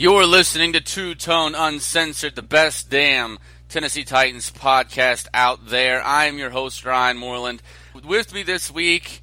[0.00, 3.36] You're listening to Two Tone Uncensored, the best damn
[3.68, 6.00] Tennessee Titans podcast out there.
[6.00, 7.60] I am your host, Ryan Moreland.
[8.04, 9.22] With me this week,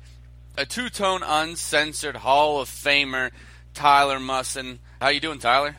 [0.58, 3.32] a Two Tone Uncensored Hall of Famer,
[3.74, 4.80] Tyler Musson.
[5.00, 5.78] How you doing, Tyler?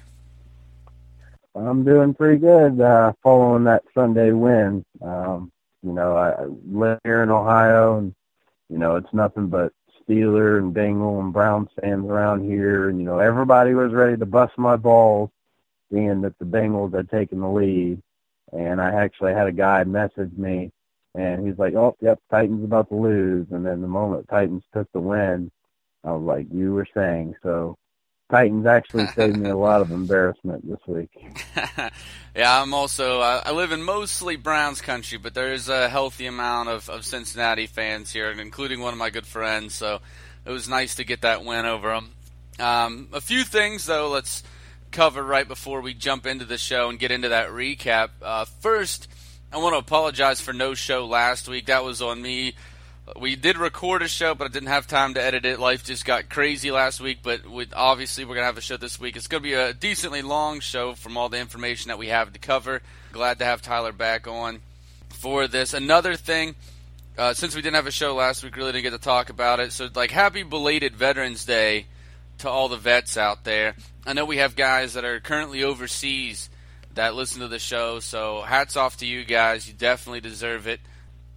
[1.55, 4.83] I'm doing pretty good uh, following that Sunday win.
[5.03, 8.15] Um, you know, I live here in Ohio, and
[8.70, 9.75] you know it's nothing but
[10.09, 14.27] Steeler and Bengal and Brown fans around here, and you know everybody was ready to
[14.27, 15.30] bust my balls,
[15.92, 18.02] seeing that the Bengals had taken the lead.
[18.52, 20.70] And I actually had a guy message me,
[21.14, 24.91] and he's like, "Oh, yep, Titans about to lose." And then the moment Titans took
[24.92, 25.50] the win,
[26.05, 27.77] I was like, "You were saying." So
[28.30, 31.11] Titans actually saved me a lot of embarrassment this week.
[32.34, 36.69] yeah, I'm also uh, I live in mostly Browns country, but there's a healthy amount
[36.69, 39.75] of, of Cincinnati fans here, including one of my good friends.
[39.75, 40.00] So
[40.45, 42.12] it was nice to get that win over them.
[42.59, 44.43] Um, a few things though, let's
[44.91, 48.11] cover right before we jump into the show and get into that recap.
[48.22, 49.09] Uh, first,
[49.53, 51.67] I want to apologize for no show last week.
[51.67, 52.55] That was on me
[53.21, 55.61] we did record a show, but I didn't have time to edit it.
[55.61, 57.43] Life just got crazy last week, but
[57.75, 59.17] obviously we're gonna have a show this week.
[59.17, 62.39] It's gonna be a decently long show from all the information that we have to
[62.39, 62.83] cover.
[63.12, 64.61] Glad to have Tyler back on
[65.09, 65.73] for this.
[65.73, 66.57] Another thing,
[67.17, 69.61] uh, since we didn't have a show last week, really didn't get to talk about
[69.61, 69.73] it.
[69.73, 71.87] So, like, happy belated Veterans Day
[72.39, 73.77] to all the vets out there.
[74.05, 76.51] I know we have guys that are currently overseas
[76.95, 79.69] that listen to the show, so hats off to you guys.
[79.69, 80.81] You definitely deserve it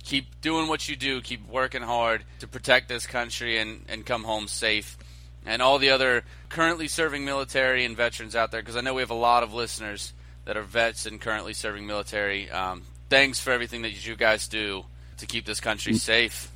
[0.09, 4.23] keep doing what you do, keep working hard to protect this country and, and come
[4.23, 4.97] home safe.
[5.45, 9.03] And all the other currently serving military and veterans out there, because I know we
[9.03, 10.13] have a lot of listeners
[10.45, 12.49] that are vets and currently serving military.
[12.49, 14.83] Um, thanks for everything that you guys do
[15.17, 16.51] to keep this country safe.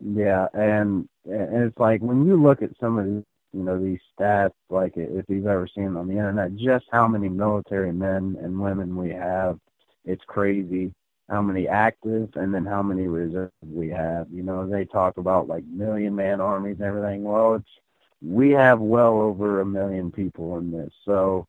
[0.00, 3.98] Yeah, and and it's like when you look at some of these, you know, these
[4.12, 8.36] stats, like if you've ever seen them on the internet, just how many military men
[8.42, 9.58] and women we have,
[10.04, 10.92] it's crazy
[11.28, 14.26] how many active and then how many reserves we have.
[14.32, 17.24] You know, they talk about like million man armies and everything.
[17.24, 17.68] Well, it's
[18.22, 20.92] we have well over a million people in this.
[21.04, 21.46] So,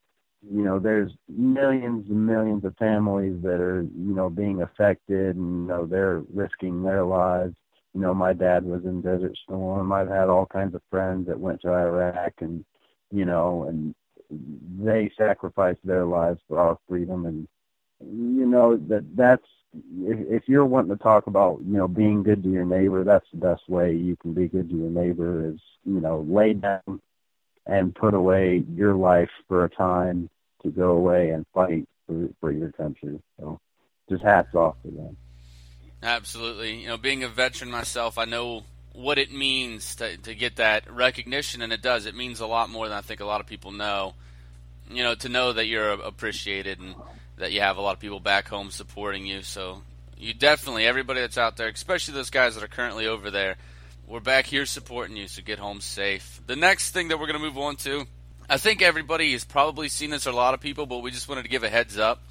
[0.50, 5.62] you know, there's millions and millions of families that are, you know, being affected and
[5.62, 7.56] you know they're risking their lives.
[7.94, 9.92] You know, my dad was in Desert Storm.
[9.92, 12.64] I've had all kinds of friends that went to Iraq and
[13.12, 13.96] you know, and
[14.80, 17.48] they sacrificed their lives for our freedom and
[18.02, 22.44] you know that that's if, if you're wanting to talk about you know being good
[22.44, 25.60] to your neighbor, that's the best way you can be good to your neighbor is
[25.86, 27.02] you know lay down
[27.66, 30.30] and put away your life for a time
[30.64, 33.22] to go away and fight for for your country.
[33.40, 33.60] So
[34.10, 35.18] just hats off to them.
[36.02, 38.64] Absolutely, you know, being a veteran myself, I know
[38.94, 42.06] what it means to to get that recognition, and it does.
[42.06, 44.16] It means a lot more than I think a lot of people know.
[44.90, 46.96] You know, to know that you're appreciated and
[47.40, 49.42] that you have a lot of people back home supporting you.
[49.42, 49.82] So
[50.18, 53.56] you definitely, everybody that's out there, especially those guys that are currently over there,
[54.08, 55.28] we're back here supporting you.
[55.28, 56.42] So get home safe.
[56.46, 58.06] The next thing that we're to move on to,
[58.50, 61.30] I think everybody has probably seen this, or a lot of people, but we just
[61.30, 62.22] wanted to give a heads up.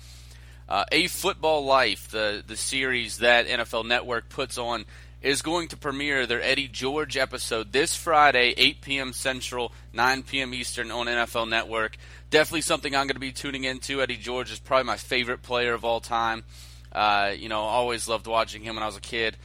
[0.68, 4.84] Uh, a Football Life, the the series that NFL Network puts on,
[5.20, 9.12] is going to premiere their Eddie George episode this Friday, 8 p.m.
[9.12, 10.54] Central, 9 p.m.
[10.54, 11.98] Eastern on NFL Network
[12.30, 14.02] definitely something I'm going to be tuning into.
[14.02, 16.44] Eddie George is probably my favorite player of all time.
[16.92, 19.36] Uh, you know, always loved watching him when I was a kid.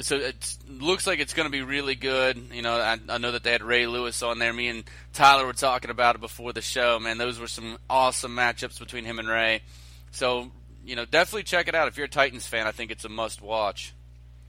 [0.00, 2.36] So it looks like it's going to be really good.
[2.52, 4.52] You know, I, I, know that they had Ray Lewis on there.
[4.52, 6.98] Me and Tyler were talking about it before the show.
[6.98, 9.62] Man, those were some awesome matchups between him and Ray.
[10.10, 10.50] So,
[10.84, 11.86] you know, definitely check it out.
[11.86, 13.94] If you're a Titans fan, I think it's a must watch.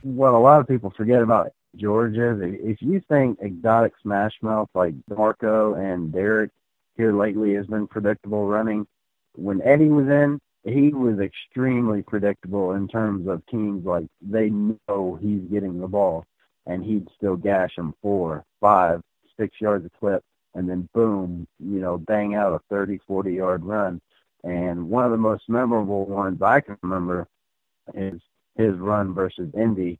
[0.08, 4.70] Well, a lot of people forget about George is if you think exotic smash mouth
[4.76, 6.52] like Marco and Derrick
[6.96, 8.86] here lately has been predictable running.
[9.34, 15.18] When Eddie was in, he was extremely predictable in terms of teams like they know
[15.20, 16.24] he's getting the ball
[16.68, 19.02] and he'd still gash them four, five,
[19.38, 23.66] six yards a clip and then boom, you know, bang out a 30, 40 yard
[23.66, 24.00] run.
[24.44, 27.28] And one of the most memorable ones I can remember
[27.96, 28.22] is
[28.56, 30.00] his run versus Indy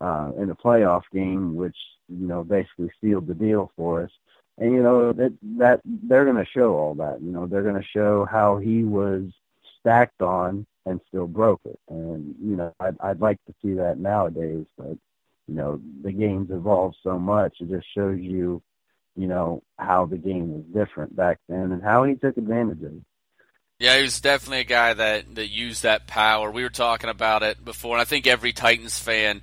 [0.00, 1.76] uh, in the playoff game, which,
[2.08, 4.10] you know, basically sealed the deal for us
[4.58, 7.20] and you know that that they're going to show all that.
[7.20, 9.24] You know, they're going to show how he was
[9.80, 11.78] stacked on and still broke it.
[11.88, 14.96] And you know, I'd I'd like to see that nowadays, but
[15.46, 17.60] you know, the game's evolved so much.
[17.60, 18.62] It just shows you,
[19.14, 22.92] you know, how the game was different back then and how he took advantage of
[22.92, 23.02] it.
[23.78, 26.50] Yeah, he was definitely a guy that that used that power.
[26.50, 29.42] We were talking about it before, and I think every Titans fan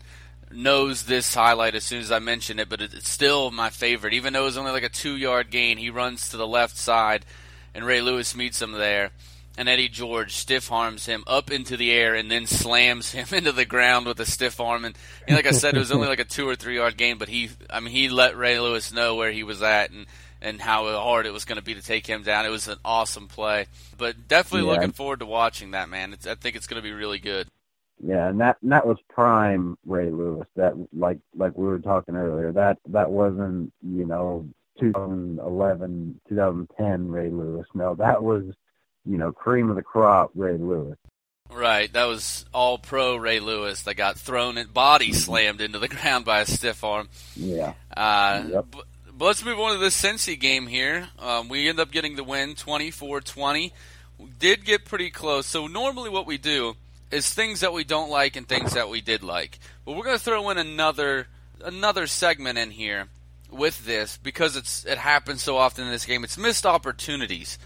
[0.55, 4.13] knows this highlight as soon as I mention it, but it's still my favorite.
[4.13, 6.77] Even though it was only like a two yard gain, he runs to the left
[6.77, 7.25] side
[7.73, 9.11] and Ray Lewis meets him there.
[9.55, 13.51] And Eddie George stiff arms him up into the air and then slams him into
[13.51, 14.85] the ground with a stiff arm.
[14.85, 14.95] And,
[15.27, 17.29] and like I said, it was only like a two or three yard gain, but
[17.29, 20.05] he, I mean, he let Ray Lewis know where he was at and
[20.43, 22.45] and how hard it was going to be to take him down.
[22.45, 23.67] It was an awesome play,
[23.97, 24.73] but definitely yeah.
[24.73, 26.11] looking forward to watching that man.
[26.11, 27.47] It's, I think it's going to be really good.
[28.01, 30.47] Yeah, and that and that was prime Ray Lewis.
[30.55, 32.51] That like like we were talking earlier.
[32.51, 34.47] That that wasn't you know
[34.79, 37.67] 2011, 2010 Ray Lewis.
[37.73, 38.43] No, that was
[39.05, 40.97] you know cream of the crop Ray Lewis.
[41.51, 45.87] Right, that was all pro Ray Lewis that got thrown and body slammed into the
[45.89, 47.09] ground by a stiff arm.
[47.35, 47.73] Yeah.
[47.95, 48.65] Uh, yep.
[48.71, 48.85] but,
[49.15, 51.09] but let's move on to this Cincy game here.
[51.19, 53.71] Um, we end up getting the win, 24-20.
[54.39, 55.45] Did get pretty close.
[55.45, 56.75] So normally what we do
[57.13, 59.59] is things that we don't like and things that we did like.
[59.85, 61.27] But we're going to throw in another
[61.63, 63.07] another segment in here
[63.49, 66.23] with this because it's it happens so often in this game.
[66.23, 67.59] It's missed opportunities.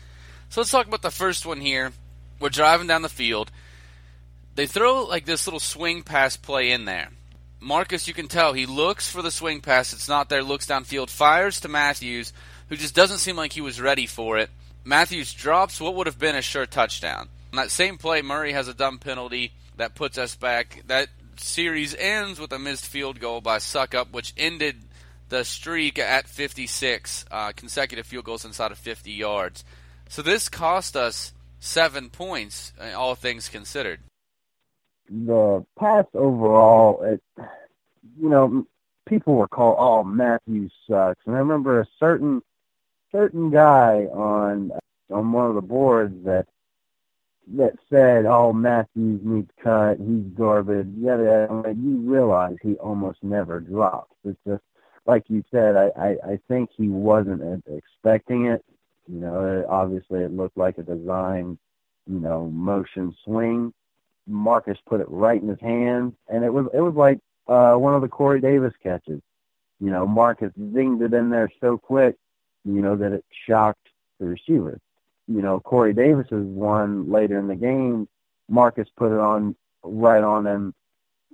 [0.49, 1.93] So let's talk about the first one here.
[2.39, 3.51] We're driving down the field.
[4.55, 7.09] They throw like this little swing pass play in there.
[7.59, 9.93] Marcus, you can tell he looks for the swing pass.
[9.93, 10.43] It's not there.
[10.43, 12.33] Looks downfield, fires to Matthews,
[12.69, 14.49] who just doesn't seem like he was ready for it.
[14.83, 17.29] Matthews drops what would have been a sure touchdown.
[17.57, 20.83] On that same play, Murray has a dumb penalty that puts us back.
[20.85, 24.75] That series ends with a missed field goal by Succop, which ended
[25.29, 29.65] the streak at 56 uh, consecutive field goals inside of 50 yards.
[30.07, 34.01] So this cost us seven points, uh, all things considered
[35.09, 37.21] the pass overall, it,
[38.19, 38.67] you know,
[39.07, 42.41] people were called, "Oh, Matthews sucks," and I remember a certain
[43.11, 44.71] certain guy on
[45.09, 46.47] on one of the boards that
[47.55, 49.97] that said, "Oh, Matthews needs cut.
[49.97, 51.47] He's garbage." Yeah, yeah.
[51.69, 54.15] You realize he almost never drops.
[54.25, 54.63] It's just
[55.05, 55.75] like you said.
[55.75, 58.63] I I, I think he wasn't expecting it.
[59.07, 61.57] You know, it, obviously it looked like a design,
[62.07, 63.73] you know, motion swing
[64.27, 67.95] Marcus put it right in his hand, and it was it was like uh, one
[67.95, 69.21] of the Corey Davis catches.
[69.79, 72.15] You know, Marcus zinged it in there so quick,
[72.65, 73.87] you know, that it shocked
[74.19, 74.79] the receiver.
[75.27, 78.07] You know, Corey Davis's one later in the game,
[78.49, 80.73] Marcus put it on right on him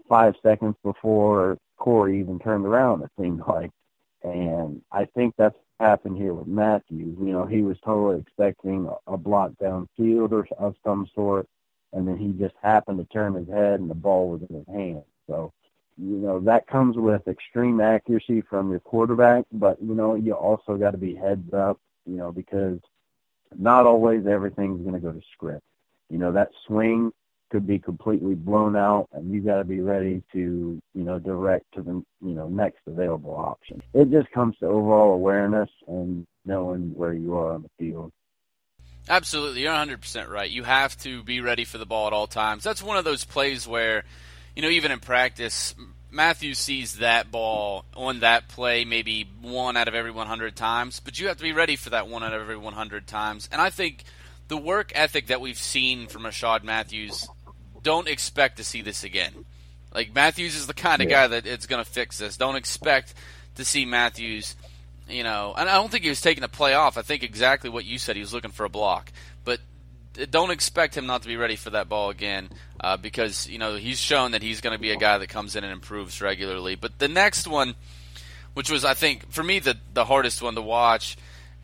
[0.10, 3.04] five seconds before Corey even turned around.
[3.04, 3.72] It seemed like,
[4.24, 7.18] and I think that's happened here with Matthews.
[7.20, 11.48] You know, he was totally expecting a block downfield or of some sort,
[11.92, 14.68] and then he just happened to turn his head and the ball was in his
[14.68, 15.04] hand.
[15.28, 15.52] So,
[15.98, 20.78] you know, that comes with extreme accuracy from your quarterback, but you know, you also
[20.78, 22.80] got to be heads up, you know, because
[23.60, 25.64] not always everything's going to go to script.
[26.10, 27.12] You know, that swing
[27.50, 31.66] could be completely blown out and you got to be ready to, you know, direct
[31.76, 33.82] to the, you know, next available option.
[33.94, 38.12] It just comes to overall awareness and knowing where you are on the field.
[39.08, 40.50] Absolutely, you're 100% right.
[40.50, 42.64] You have to be ready for the ball at all times.
[42.64, 44.06] That's one of those plays where,
[44.56, 45.76] you know, even in practice,
[46.14, 51.20] Matthew sees that ball on that play maybe one out of every 100 times, but
[51.20, 53.50] you have to be ready for that one out of every 100 times.
[53.52, 54.04] And I think
[54.48, 57.28] the work ethic that we've seen from Rishard Matthews,
[57.82, 59.46] don't expect to see this again.
[59.94, 62.38] Like Matthews is the kind of guy that it's going to fix this.
[62.38, 63.14] Don't expect
[63.56, 64.56] to see Matthews
[65.10, 66.98] you know, and I don't think he was taking a play off.
[66.98, 68.16] I think exactly what you said.
[68.16, 69.12] He was looking for a block,
[69.44, 69.60] but
[70.30, 73.76] don't expect him not to be ready for that ball again uh, because you know
[73.76, 76.76] he's shown that he's going to be a guy that comes in and improves regularly.
[76.76, 77.76] But the next one,
[78.54, 81.18] which was I think for me the the hardest one to watch,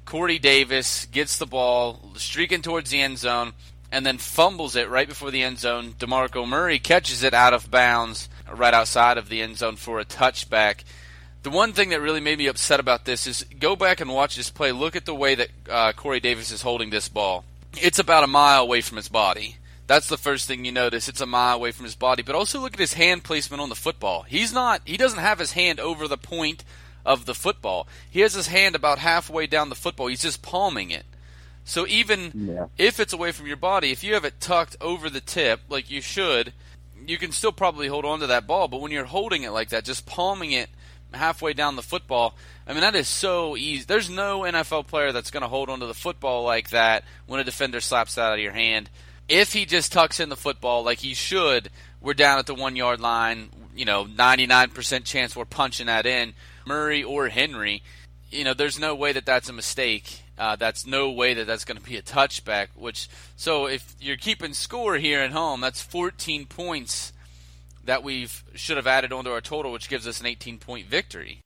[0.06, 3.53] Corey Davis gets the ball streaking towards the end zone
[3.91, 5.94] and then fumbles it right before the end zone.
[5.94, 10.06] DeMarco Murray catches it out of bounds right outside of the end zone for a
[10.06, 10.84] touchback.
[11.41, 14.36] The one thing that really made me upset about this is go back and watch
[14.36, 14.72] this play.
[14.72, 17.46] Look at the way that uh, Corey Davis is holding this ball.
[17.78, 19.58] It's about a mile away from his body.
[19.88, 21.10] That's the first thing you notice.
[21.10, 22.22] It's a mile away from his body.
[22.22, 24.24] But also look at his hand placement on the football.
[24.24, 24.82] He's not.
[24.86, 26.64] He doesn't have his hand over the point
[27.06, 27.88] of the football.
[28.10, 30.08] He has his hand about halfway down the football.
[30.08, 31.06] He's just palming it.
[31.64, 32.66] So even yeah.
[32.78, 35.90] if it's away from your body, if you have it tucked over the tip like
[35.90, 36.54] you should,
[37.06, 38.68] you can still probably hold on to that ball.
[38.68, 40.70] But when you're holding it like that, just palming it
[41.13, 42.36] halfway down the football.
[42.68, 43.86] I mean, that is so easy.
[43.86, 47.44] There's no NFL player that's going to hold onto the football like that when a
[47.44, 48.89] defender slaps that out of your hand.
[49.28, 51.70] If he just tucks in the football like he should,
[52.01, 53.50] we're down at the one yard line.
[53.75, 56.34] You know, 99% chance we're punching that in.
[56.66, 57.82] Murray or Henry,
[58.30, 60.22] you know, there's no way that that's a mistake.
[60.38, 62.68] Uh, that's no way that that's going to be a touchback.
[62.75, 67.13] Which so if you're keeping score here at home, that's 14 points
[67.89, 71.41] that we should have added onto our total, which gives us an 18 point victory.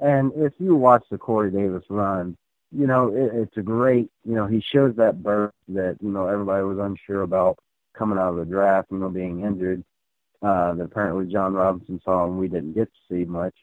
[0.00, 2.36] And if you watch the Corey Davis run,
[2.72, 6.26] you know, it, it's a great, you know, he shows that burst that, you know,
[6.26, 7.60] everybody was unsure about
[7.94, 9.84] coming out of the draft, you know, being injured,
[10.42, 13.54] uh, that apparently Jon Robinson saw and we didn't get to see much.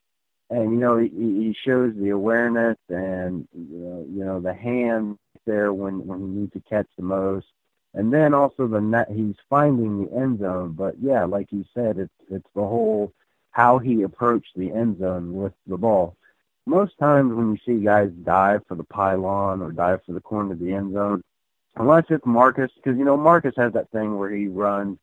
[0.49, 5.17] And, you know, he, he shows the awareness and, you know, you know, the hand
[5.45, 7.47] there when, when he needs to catch the most.
[7.95, 10.73] And then also the net, he's finding the end zone.
[10.73, 13.13] But yeah, like you said, it's, it's the whole,
[13.51, 16.15] how he approached the end zone with the ball
[16.65, 20.53] most times when you see guys dive for the pylon or dive for the corner
[20.53, 21.23] of the end zone,
[21.75, 24.97] unless it's Marcus, because you know Marcus has that thing where he runs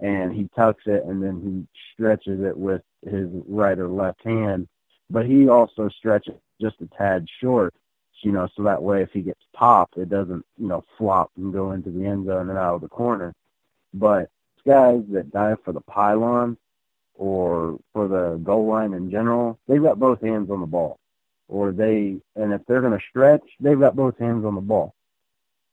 [0.00, 4.68] and he tucks it and then he stretches it with his right or left hand,
[5.08, 7.74] but he also stretches just a tad short,
[8.26, 11.52] you know, so that way if he gets popped, it doesn't, you know, flop and
[11.52, 13.32] go into the end zone and out of the corner.
[13.94, 14.30] But
[14.66, 16.56] guys that dive for the pylon
[17.14, 20.98] or for the goal line in general, they've got both hands on the ball
[21.46, 24.92] or they and if they're going to stretch, they've got both hands on the ball.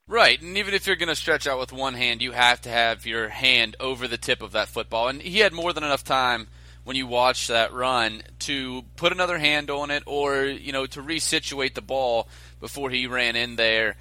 [0.07, 2.69] Right, and even if you're going to stretch out with one hand, you have to
[2.69, 5.07] have your hand over the tip of that football.
[5.07, 6.49] And he had more than enough time
[6.83, 11.01] when you watch that run to put another hand on it or, you know, to
[11.01, 12.27] resituate the ball
[12.59, 13.95] before he ran in there.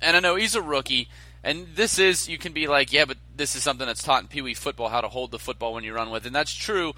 [0.00, 1.08] And I know he's a rookie,
[1.42, 4.28] and this is, you can be like, yeah, but this is something that's taught in
[4.28, 6.26] Pee Wee football, how to hold the football when you run with.
[6.26, 6.94] And that's true,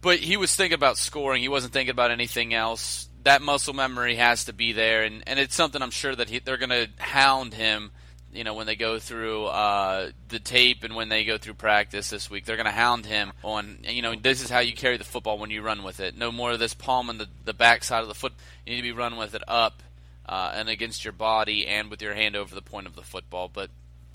[0.00, 1.42] but he was thinking about scoring.
[1.42, 5.38] He wasn't thinking about anything else that muscle memory has to be there, and, and
[5.38, 7.90] it's something I'm sure that he, they're going to hound him.
[8.34, 12.10] You know, when they go through uh, the tape and when they go through practice
[12.10, 13.78] this week, they're going to hound him on.
[13.82, 16.16] You know, this is how you carry the football when you run with it.
[16.16, 18.32] No more of this palm on the the back side of the foot.
[18.66, 19.82] You need to be running with it up
[20.26, 23.48] uh, and against your body and with your hand over the point of the football.
[23.52, 23.70] But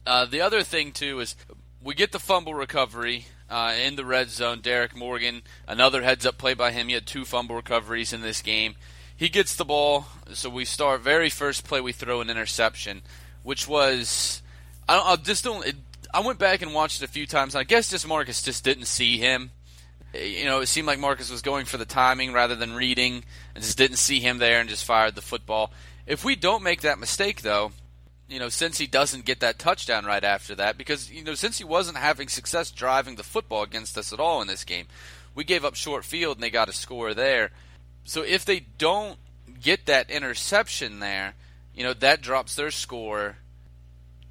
[0.05, 1.35] uh, the other thing too is
[1.81, 4.59] we get the fumble recovery uh, in the red zone.
[4.61, 6.87] Derrick Morgan, another heads up play by him.
[6.87, 8.75] He had two fumble recoveries in this game
[9.19, 10.05] he gets the ball.
[10.33, 11.81] So we start very first play.
[11.81, 13.01] We throw an interception,
[13.43, 14.41] which was
[14.89, 15.65] I, I just don't.
[15.65, 15.75] It,
[16.11, 17.55] I went back and watched it a few times.
[17.55, 19.51] I guess just Marcus just didn't see him.
[20.15, 23.23] Eh, you know, it seemed like Marcus was going for the timing rather than reading,
[23.53, 25.71] and just didn't see him there and just fired the football.
[26.07, 27.71] If we don't make that mistake, though,
[28.27, 31.59] you know, since he doesn't get that touchdown right after that, because you know, since
[31.59, 34.87] he wasn't having success driving the football against us at all in this game,
[35.35, 37.51] we gave up short field and they got a score there.
[38.03, 39.19] So if they don't
[39.61, 41.35] get that interception there,
[41.75, 43.37] you know that drops their score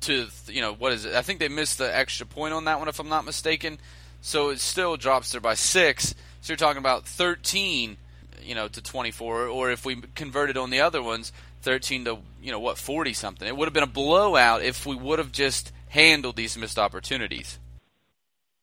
[0.03, 1.15] to you know what is it?
[1.15, 3.79] I think they missed the extra point on that one if I'm not mistaken.
[4.21, 6.15] So it still drops there by six.
[6.41, 7.97] So you're talking about 13,
[8.43, 12.53] you know, to 24, or if we converted on the other ones, 13 to you
[12.53, 13.47] know what 40 something.
[13.47, 17.59] It would have been a blowout if we would have just handled these missed opportunities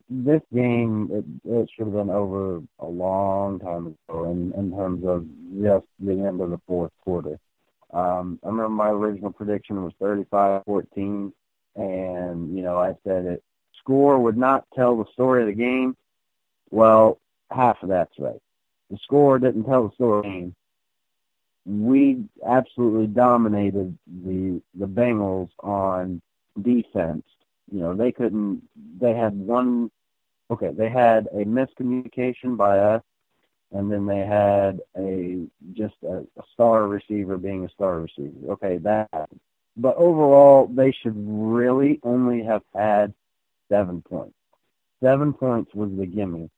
[0.10, 5.04] this game it, it should have been over a long time ago in, in terms
[5.06, 5.26] of
[5.62, 7.40] just the end of the fourth quarter.
[7.94, 11.32] Um, I remember my original prediction was 35-14,
[11.76, 13.44] and you know I said it
[13.80, 15.96] score would not tell the story of the game.
[16.72, 17.20] Well,
[17.52, 18.42] half of that's right.
[18.90, 20.56] The score didn't tell the story of the game.
[21.66, 26.22] We absolutely dominated the the Bengals on
[26.62, 27.24] defense
[27.72, 28.62] you know they couldn't
[29.00, 29.92] they had one
[30.52, 33.04] okay, they had a miscommunication by us,
[33.76, 38.52] and then they had a just a, a star receiver being a star receiver.
[38.52, 39.30] Okay, that.
[39.76, 43.14] But overall, they should really only have had
[43.68, 44.36] seven points.
[45.04, 46.50] Seven points was the gimme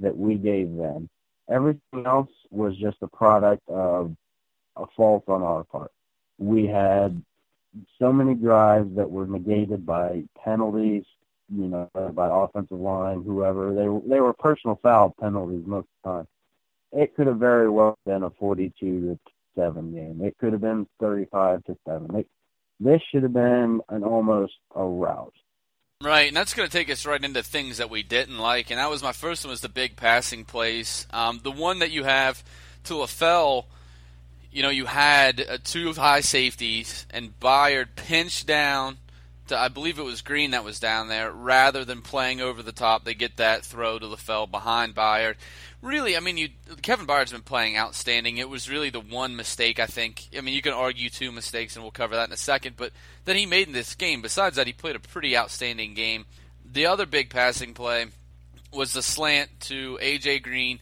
[0.00, 1.08] that we gave them.
[1.48, 4.14] Everything else was just a product of
[4.76, 5.90] a fault on our part.
[6.36, 7.22] We had
[7.98, 11.04] so many drives that were negated by penalties,
[11.50, 13.72] you know, by offensive line, whoever.
[13.74, 16.28] They they were personal foul penalties most of the time.
[16.92, 19.18] It could have very well been a 42 to
[19.56, 20.20] seven game.
[20.24, 22.16] It could have been 35 to seven.
[22.16, 22.28] It,
[22.80, 25.34] this should have been an almost a rout.
[26.00, 28.78] Right, and that's going to take us right into things that we didn't like, and
[28.78, 31.08] that was my first one was the big passing plays.
[31.10, 32.44] Um, the one that you have
[32.84, 33.64] to LaFell,
[34.52, 38.98] you know, you had uh, two high safeties, and Byard pinched down
[39.48, 42.70] to, I believe it was Green that was down there, rather than playing over the
[42.70, 45.34] top, they get that throw to LaFell behind Byard.
[45.80, 46.48] Really, I mean, you
[46.82, 48.38] Kevin Byard's been playing outstanding.
[48.38, 50.28] It was really the one mistake I think.
[50.36, 52.76] I mean, you can argue two mistakes, and we'll cover that in a second.
[52.76, 52.92] But
[53.26, 54.20] that he made in this game.
[54.20, 56.26] Besides that, he played a pretty outstanding game.
[56.70, 58.06] The other big passing play
[58.72, 60.80] was the slant to AJ Green.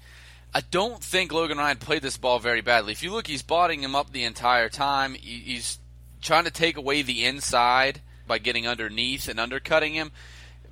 [0.54, 2.92] I don't think Logan Ryan played this ball very badly.
[2.92, 5.12] If you look, he's botting him up the entire time.
[5.12, 5.78] He's
[6.22, 10.10] trying to take away the inside by getting underneath and undercutting him.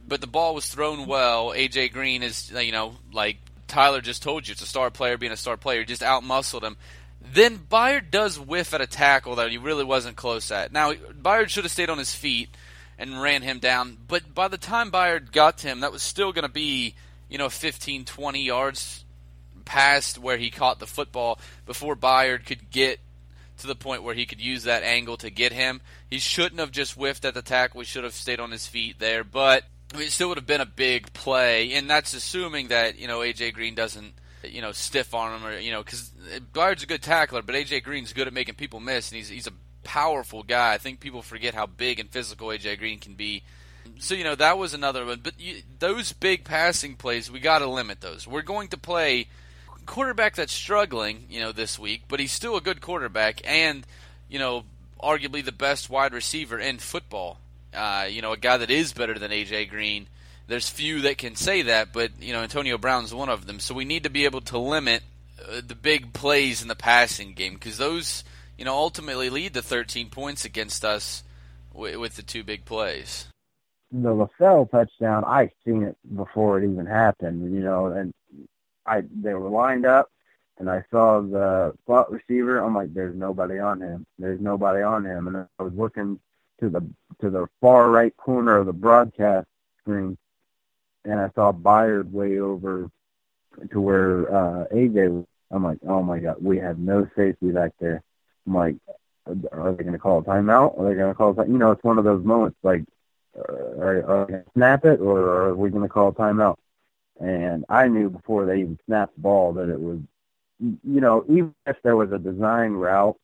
[0.09, 1.49] But the ball was thrown well.
[1.51, 5.33] AJ Green is, you know, like Tyler just told you, it's a star player being
[5.33, 5.85] a star player.
[5.85, 6.77] Just out muscled him.
[7.21, 10.73] Then Byard does whiff at a tackle that he really wasn't close at.
[10.73, 12.51] Now, Byard should have stayed on his feet
[12.99, 16.33] and ran him down, but by the time Byard got to him, that was still
[16.33, 16.95] going to be,
[17.29, 19.05] you know, 15, 20 yards
[19.65, 23.01] past where he caught the football before Byard could get
[23.59, 25.81] to the point where he could use that angle to get him.
[26.11, 27.81] He shouldn't have just whiffed at the tackle.
[27.81, 30.67] He should have stayed on his feet there, but it still would have been a
[30.67, 34.15] big play, and that's assuming that, you know, AJ Green doesn't
[34.51, 36.11] you know, stiff arm him or you know, because
[36.53, 39.47] Byard's a good tackler, but AJ Green's good at making people miss, and he's he's
[39.47, 40.75] a powerful guy.
[40.75, 43.43] I think people forget how big and physical AJ Green can be.
[43.99, 47.59] So you know that was another one, but you, those big passing plays we got
[47.61, 48.27] to limit those.
[48.27, 49.29] We're going to play
[49.87, 53.87] quarterback that's struggling, you know, this week, but he's still a good quarterback and
[54.29, 54.65] you know
[55.03, 57.39] arguably the best wide receiver in football.
[57.75, 60.07] Uh, you know, a guy that is better than AJ Green
[60.47, 63.61] there's few that can say that, but you know Antonio Brown's one of them.
[63.61, 65.03] So we need to be able to limit
[65.41, 68.25] uh, the big plays in the passing game because those
[68.59, 71.23] you know ultimately lead to 13 points against us
[71.73, 73.29] w- with the two big plays.
[73.93, 77.55] The LaFell touchdown, I seen it before it even happened.
[77.55, 78.13] You know, and
[78.87, 80.11] I they were lined up,
[80.59, 82.59] and I saw the slot receiver.
[82.59, 84.05] I'm like, there's nobody on him.
[84.19, 86.19] There's nobody on him, and I was looking
[86.65, 86.83] to the
[87.21, 89.47] to the far right corner of the broadcast
[89.81, 90.17] screen
[91.05, 92.91] and I saw Byard way over
[93.71, 95.27] to where uh AJ.
[95.51, 98.03] I'm like, oh my god, we have no safety back there.
[98.47, 98.77] I'm like,
[99.53, 100.79] are they going to call a timeout?
[100.79, 101.47] Are they going to call a?
[101.47, 102.83] You know, it's one of those moments like,
[103.39, 106.13] uh, are, are they going to snap it or are we going to call a
[106.13, 106.57] timeout?
[107.21, 109.99] And I knew before they even snapped the ball that it was,
[110.59, 113.17] you know, even if there was a design route,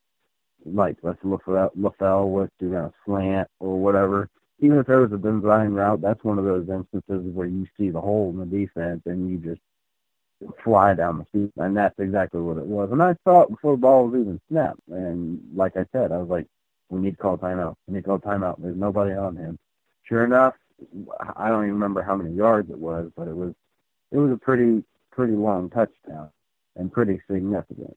[0.64, 4.28] like let's look for that LaFell was doing a slant or whatever,
[4.60, 7.90] even if there was a design route, that's one of those instances where you see
[7.90, 9.60] the hole in the defense and you just
[10.62, 12.90] fly down the field, and that's exactly what it was.
[12.92, 14.80] And I saw it before the ball was even snapped.
[14.88, 16.46] And like I said, I was like,
[16.88, 17.76] we need to call timeout.
[17.86, 18.56] We need to call timeout.
[18.60, 19.58] There's nobody on him.
[20.04, 20.54] Sure enough,
[21.36, 23.54] I don't even remember how many yards it was, but it was
[24.10, 26.30] it was a pretty pretty long touchdown
[26.76, 27.96] and pretty significant.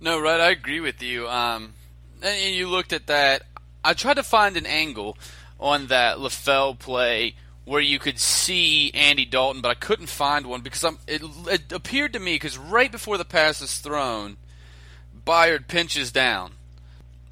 [0.00, 1.28] No, right, I agree with you.
[1.28, 1.74] Um,
[2.22, 3.42] and you looked at that.
[3.84, 5.16] I tried to find an angle
[5.58, 10.60] on that LaFell play where you could see Andy Dalton, but I couldn't find one
[10.60, 14.36] because I'm, it, it appeared to me because right before the pass is thrown,
[15.26, 16.52] Byard pinches down,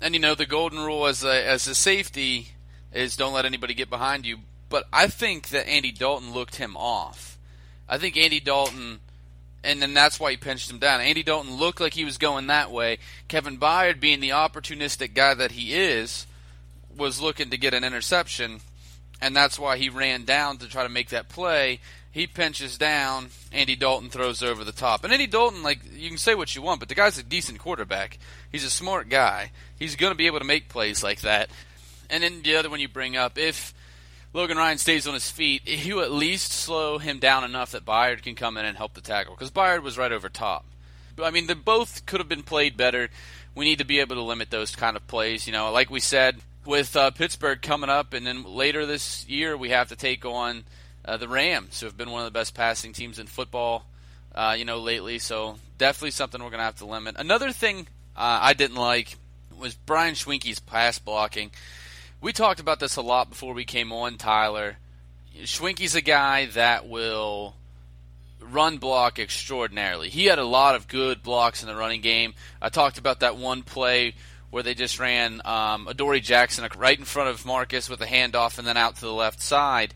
[0.00, 2.48] and you know the golden rule as a as a safety
[2.92, 4.38] is don't let anybody get behind you.
[4.68, 7.38] But I think that Andy Dalton looked him off.
[7.88, 8.98] I think Andy Dalton,
[9.64, 11.00] and then that's why he pinched him down.
[11.00, 12.98] Andy Dalton looked like he was going that way.
[13.29, 16.27] Kevin Byard, being the opportunistic guy that he is,
[16.96, 18.61] was looking to get an interception,
[19.20, 21.81] and that's why he ran down to try to make that play.
[22.12, 23.31] He pinches down.
[23.50, 25.03] Andy Dalton throws over the top.
[25.03, 27.59] And Andy Dalton, like you can say what you want, but the guy's a decent
[27.59, 28.18] quarterback.
[28.53, 29.50] He's a smart guy.
[29.77, 31.50] He's going to be able to make plays like that.
[32.09, 33.74] And then the other one you bring up, if
[34.35, 38.23] Logan Ryan stays on his feet, he'll at least slow him down enough that Byard
[38.23, 40.66] can come in and help the tackle because Byard was right over top.
[41.23, 43.09] I mean, they both could have been played better.
[43.55, 45.47] We need to be able to limit those kind of plays.
[45.47, 49.57] You know, like we said, with uh, Pittsburgh coming up, and then later this year
[49.57, 50.64] we have to take on
[51.05, 53.87] uh, the Rams, who have been one of the best passing teams in football,
[54.35, 55.20] uh, you know, lately.
[55.20, 57.14] So definitely something we're going to have to limit.
[57.16, 59.16] Another thing uh, I didn't like
[59.57, 61.53] was Brian Schwenke's pass blocking.
[62.24, 64.78] We talked about this a lot before we came on, Tyler.
[65.42, 67.54] Schwenke's a guy that will
[68.40, 70.08] run block extraordinarily.
[70.08, 72.32] He had a lot of good blocks in the running game.
[72.62, 74.14] I talked about that one play
[74.48, 78.56] where they just ran um, Adoree Jackson right in front of Marcus with a handoff
[78.56, 79.92] and then out to the left side.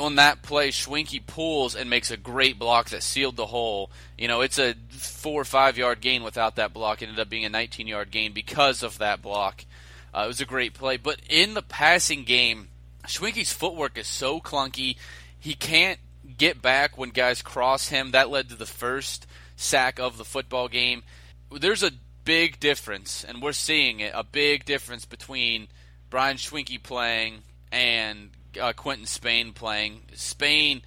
[0.00, 3.90] On that play, Schwenke pulls and makes a great block that sealed the hole.
[4.16, 7.02] You know, it's a four or five yard gain without that block.
[7.02, 9.66] It ended up being a 19 yard gain because of that block.
[10.14, 10.96] Uh, it was a great play.
[10.96, 12.68] But in the passing game,
[13.06, 14.96] Schwenke's footwork is so clunky.
[15.38, 15.98] He can't
[16.36, 18.12] get back when guys cross him.
[18.12, 21.02] That led to the first sack of the football game.
[21.50, 21.92] There's a
[22.24, 25.68] big difference, and we're seeing it a big difference between
[26.10, 27.38] Brian Schwenke playing
[27.70, 30.02] and uh, Quinton Spain playing.
[30.14, 30.82] Spain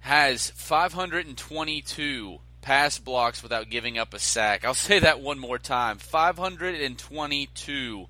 [0.00, 4.64] has 522 pass blocks without giving up a sack.
[4.64, 8.06] I'll say that one more time 522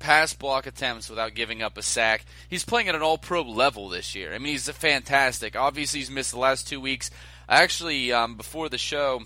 [0.00, 2.24] pass block attempts without giving up a sack.
[2.48, 4.34] He's playing at an all pro level this year.
[4.34, 5.54] I mean, he's fantastic.
[5.54, 7.10] Obviously, he's missed the last two weeks.
[7.48, 9.22] I actually, um, before the show,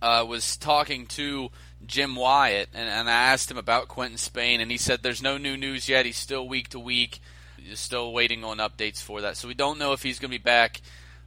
[0.00, 1.48] uh, was talking to
[1.84, 5.38] Jim Wyatt, and, and I asked him about Quinton Spain, and he said there's no
[5.38, 6.06] new news yet.
[6.06, 7.18] He's still week to week.
[7.56, 9.36] He's still waiting on updates for that.
[9.36, 10.80] So we don't know if he's going to be back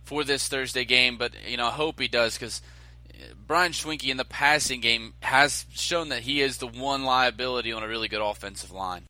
[0.04, 2.62] for this Thursday game, but you know, I hope he does because
[3.48, 7.84] Brian Schwenke in the passing game has shown that he is the one liability on
[7.84, 9.04] a really good offensive line.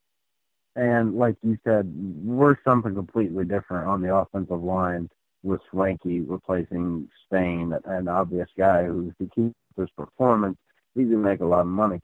[0.75, 1.91] And like you said,
[2.23, 5.09] we're something completely different on the offensive line
[5.43, 10.57] with Schwenke replacing Spain, an obvious guy who's the key to his performance.
[10.95, 12.01] He can make a lot of money.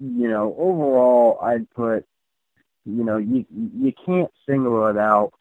[0.00, 2.06] You know, overall, I'd put,
[2.86, 5.32] you know, you you can't single it out.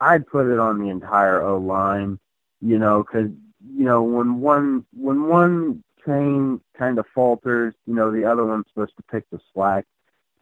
[0.00, 2.18] I'd put it on the entire O line.
[2.60, 3.30] You know, because
[3.66, 8.66] you know when one when one train kind of falters, you know, the other one's
[8.68, 9.84] supposed to pick the slack.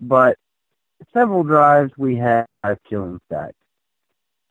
[0.01, 0.39] But
[1.13, 3.55] several drives we had five killing sacks.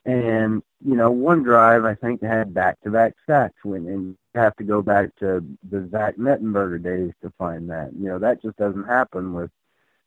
[0.06, 4.42] And, you know, one drive I think had back to back sacks when and you
[4.42, 7.92] have to go back to the Zach Mettenberger days to find that.
[7.98, 9.50] You know, that just doesn't happen with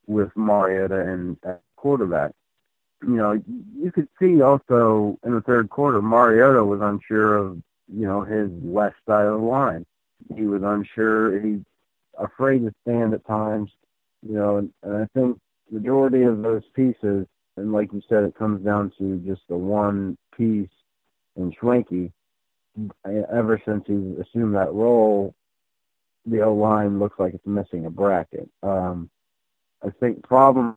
[0.06, 2.32] with Mariota and uh, quarterback.
[3.02, 3.42] You know,
[3.76, 8.50] you could see also in the third quarter Mariota was unsure of, you know, his
[8.62, 9.84] left side of the line.
[10.34, 11.64] He was unsure, he
[12.18, 13.70] afraid to stand at times,
[14.26, 18.34] you know, and, and I think majority of those pieces, and like you said, it
[18.34, 20.68] comes down to just the one piece
[21.36, 22.12] in Schwenke.
[23.04, 25.34] Ever since he assumed that role,
[26.26, 28.48] the O line looks like it's missing a bracket.
[28.62, 29.10] Um,
[29.84, 30.76] I think problem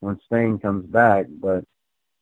[0.00, 1.64] when Spain comes back, but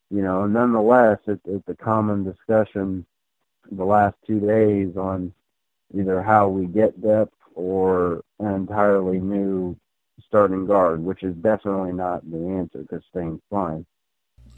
[0.09, 3.05] you know, nonetheless, it, it's a common discussion
[3.71, 5.33] the last two days on
[5.97, 9.77] either how we get depth or an entirely new
[10.27, 13.85] starting guard, which is definitely not the answer because Spain's fine.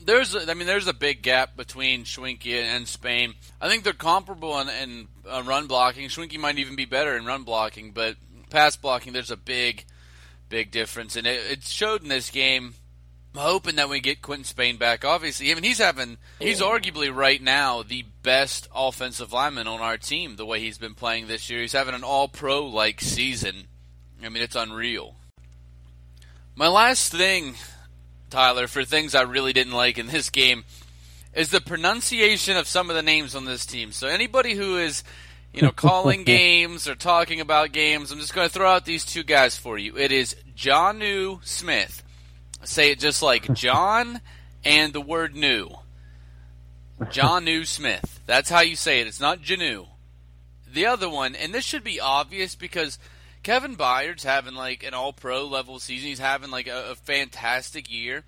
[0.05, 3.33] There's, a, I mean, there's a big gap between Schwenke and Spain.
[3.59, 6.07] I think they're comparable in, in uh, run blocking.
[6.07, 8.15] Schwenke might even be better in run blocking, but
[8.49, 9.85] pass blocking, there's a big,
[10.49, 12.75] big difference, and it, it showed in this game.
[13.35, 15.05] I'm hoping that we get Quinton Spain back.
[15.05, 19.97] Obviously, I mean, he's having, he's arguably right now the best offensive lineman on our
[19.97, 20.35] team.
[20.35, 23.69] The way he's been playing this year, he's having an All Pro like season.
[24.21, 25.15] I mean, it's unreal.
[26.53, 27.55] My last thing,
[28.29, 30.65] Tyler, for things I really didn't like in this game
[31.33, 33.93] is the pronunciation of some of the names on this team.
[33.93, 35.05] So anybody who is,
[35.53, 39.05] you know, calling games or talking about games, I'm just going to throw out these
[39.05, 39.95] two guys for you.
[39.95, 42.03] It is John New Smith.
[42.65, 44.19] Say it just like John
[44.65, 45.69] and the word new.
[46.99, 48.19] Jonnu Smith.
[48.25, 49.07] That's how you say it.
[49.07, 49.88] It's not Janu.
[50.71, 52.99] The other one, and this should be obvious because–
[53.47, 56.10] Kevin Byard's having like an all pro level season.
[56.10, 58.25] He's having like a, a fantastic year.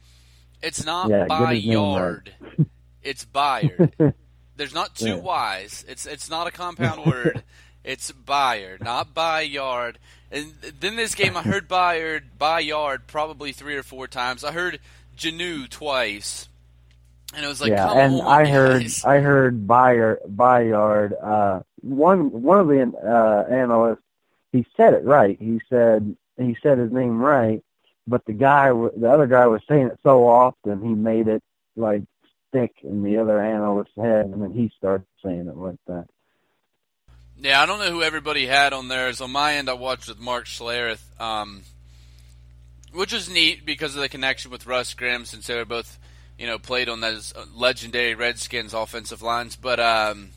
[0.62, 2.34] It's not yeah, Bayard.
[2.39, 2.67] Right.
[3.03, 4.13] It's Byard.
[4.55, 5.15] There's not two yeah.
[5.15, 5.84] Y's.
[5.89, 7.43] It's it's not a compound word.
[7.82, 9.99] It's Bayard, not by yard.
[10.32, 14.43] And then this game, I heard Byard, by yard, probably three or four times.
[14.43, 14.82] I heard
[15.17, 16.48] Janu twice,
[17.35, 17.91] and it was like, yeah.
[17.91, 18.53] and I guys.
[18.53, 21.13] heard I heard Bayard, Bayard.
[21.13, 24.01] Uh, one one of the uh, analysts
[24.51, 25.37] he said it right.
[25.39, 27.63] He said he said his name right,
[28.07, 31.43] but the guy, the other guy, was saying it so often he made it
[31.75, 32.03] like
[32.49, 36.07] stick in the other analyst's head, and then he started saying it like that.
[37.41, 39.21] Yeah, I don't know who everybody had on theirs.
[39.21, 41.61] On my end, I watched with Mark Schlereth, um,
[42.91, 45.99] which is neat because of the connection with Russ Grimm, since they were both,
[46.39, 49.58] you know, played on those legendary Redskins offensive lines.
[49.58, 50.30] But um,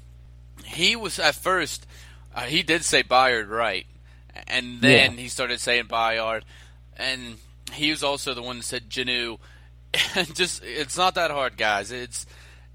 [0.64, 1.86] he was at first,
[2.34, 3.86] uh, he did say Byard right,
[4.48, 5.20] and then yeah.
[5.20, 6.44] he started saying Bayard,
[6.96, 7.36] and
[7.72, 9.38] he was also the one that said Janu.
[10.16, 11.92] And just it's not that hard, guys.
[11.92, 12.26] It's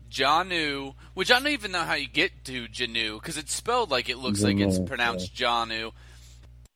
[0.09, 4.07] Janu, which I don't even know how you get to Janu because it's spelled like
[4.07, 5.91] it looks like it's pronounced Janu.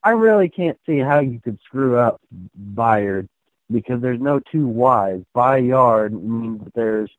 [0.04, 2.20] I really can't see how you could screw up
[2.56, 3.30] Bayard
[3.72, 5.24] because there's no two Y's.
[5.34, 7.10] Bayard means there's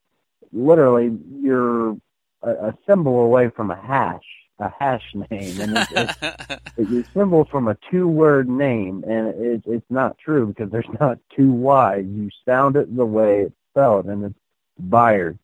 [0.51, 1.97] literally you're
[2.41, 4.23] a, a symbol away from a hash
[4.59, 9.85] a hash name, and it's, it's, it's symbol from a two-word name, and it's it's
[9.89, 12.05] not true because there's not two Y's.
[12.05, 14.39] You sound it the way it's spelled, and it's
[14.81, 15.37] Byard.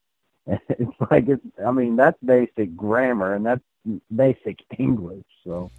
[0.69, 1.45] It's like it's.
[1.63, 3.62] I mean, that's basic grammar, and that's
[4.15, 5.26] basic English.
[5.43, 5.69] So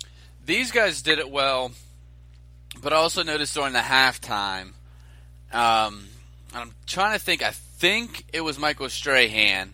[0.45, 1.73] these guys did it well,
[2.81, 4.75] but I also noticed during the halftime.
[5.53, 6.07] Um,
[6.55, 7.43] I'm trying to think.
[7.43, 9.73] I think it was Michael Strahan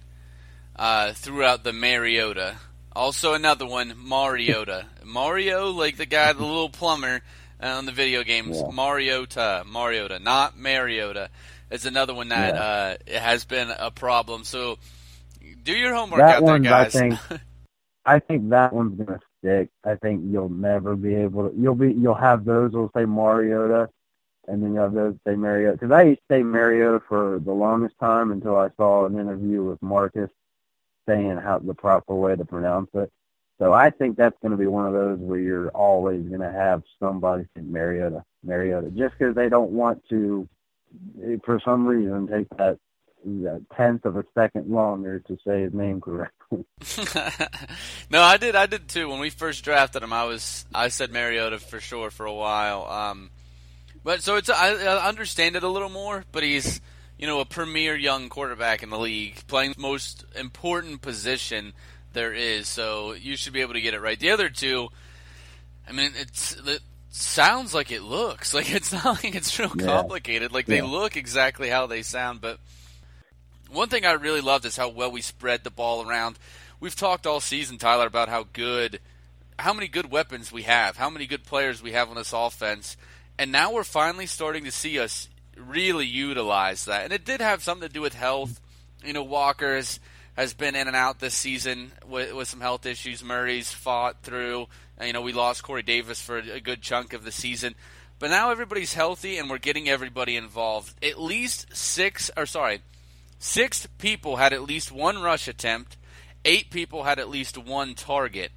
[0.77, 2.57] uh, throughout the Mariota
[2.97, 4.87] also, another one, Mariota.
[5.05, 7.21] Mario, like the guy, the little plumber
[7.61, 8.59] on the video games.
[8.59, 8.71] Yeah.
[8.73, 11.31] Mariota, Mariota, not Mariota.
[11.71, 12.55] It's another one that
[13.07, 13.17] yeah.
[13.17, 14.45] uh, has been a problem.
[14.45, 14.79] So,
[15.63, 16.97] do your homework that out one, there, guys.
[16.97, 17.21] I think,
[18.07, 19.69] I think that one's gonna stick.
[19.85, 21.57] I think you'll never be able to.
[21.57, 21.93] You'll be.
[21.93, 22.73] You'll have those.
[22.73, 23.91] We'll say Mariota,
[24.49, 25.79] and then you have those say Mariota.
[25.79, 29.63] Because I used to say Mariota for the longest time until I saw an interview
[29.63, 30.31] with Marcus
[31.09, 33.11] saying how the proper way to pronounce it.
[33.59, 36.53] So I think that's going to be one of those where you're always going to
[36.53, 40.47] have somebody say Mariota, Mariota, just because they don't want to,
[41.45, 42.79] for some reason, take that,
[43.25, 46.37] that tenth of a second longer to say his name correctly.
[48.11, 48.55] no, I did.
[48.55, 49.09] I did too.
[49.09, 52.85] When we first drafted him, I was I said Mariota for sure for a while.
[52.85, 53.31] Um,
[54.07, 56.81] but so it's I, I understand it a little more, but he's
[57.19, 61.73] you know a premier young quarterback in the league, playing the most important position
[62.13, 62.69] there is.
[62.69, 64.19] So you should be able to get it right.
[64.19, 64.91] The other two,
[65.89, 70.53] I mean, it's it sounds like it looks like it's not like it's real complicated.
[70.53, 72.41] Like they look exactly how they sound.
[72.41, 72.61] But
[73.73, 76.39] one thing I really loved is how well we spread the ball around.
[76.79, 79.01] We've talked all season, Tyler, about how good,
[79.59, 82.97] how many good weapons we have, how many good players we have on this offense
[83.39, 87.05] and now we're finally starting to see us really utilize that.
[87.05, 88.61] And it did have something to do with health.
[89.05, 90.01] You know, Walker has,
[90.37, 93.23] has been in and out this season with, with some health issues.
[93.23, 94.67] Murray's fought through.
[95.03, 97.75] You know, we lost Corey Davis for a good chunk of the season.
[98.19, 100.95] But now everybody's healthy and we're getting everybody involved.
[101.05, 102.81] At least six, or sorry,
[103.39, 105.99] six people had at least one rush attempt.
[106.45, 108.53] Eight people had at least one target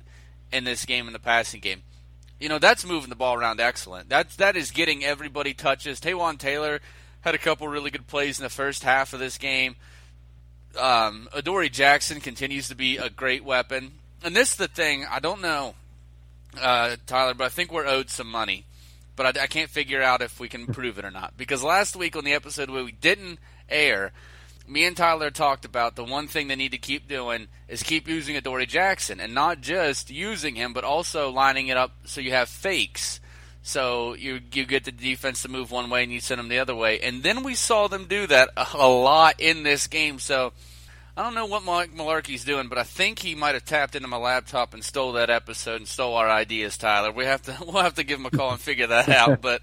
[0.54, 1.82] in this game in the passing game
[2.40, 4.10] you know that's moving the ball around excellent.
[4.10, 6.00] That's that is getting everybody touches.
[6.00, 6.80] Taywan Taylor
[7.22, 9.76] had a couple really good plays in the first half of this game.
[10.78, 13.92] Um, Adoree Jackson continues to be a great weapon,
[14.24, 15.06] and this is the thing.
[15.10, 15.74] I don't know,
[16.62, 18.66] uh, Tyler, but I think we're owed some money,
[19.16, 21.36] but I, I can't figure out if we can prove it or not.
[21.36, 24.12] Because last week on the episode where we didn't air,
[24.70, 28.08] me and Tyler talked about the one thing they need to keep doing is keep
[28.08, 32.32] using Adoree Jackson and not just using him, but also lining it up so you
[32.32, 33.20] have fakes.
[33.62, 36.60] So you you get the defense to move one way and you send them the
[36.60, 40.20] other way, and then we saw them do that a lot in this game.
[40.20, 40.54] So
[41.18, 44.08] I don't know what Mike Mularkey's doing, but I think he might have tapped into
[44.08, 47.12] my laptop and stole that episode and stole our ideas, Tyler.
[47.12, 49.42] We have to we'll have to give him a call and figure that out.
[49.42, 49.62] But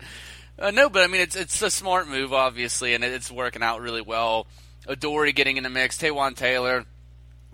[0.58, 3.80] uh, no, but I mean it's it's a smart move, obviously, and it's working out
[3.80, 4.46] really well.
[4.88, 6.84] Adoree getting in the mix, Taywan Taylor.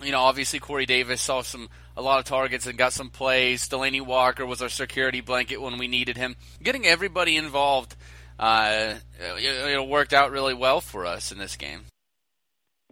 [0.02, 3.68] You know, obviously Corey Davis saw some a lot of targets and got some plays.
[3.68, 6.36] Delanie Walker was our security blanket when we needed him.
[6.62, 7.94] Getting everybody involved,
[8.38, 11.82] uh, it, it worked out really well for us in this game.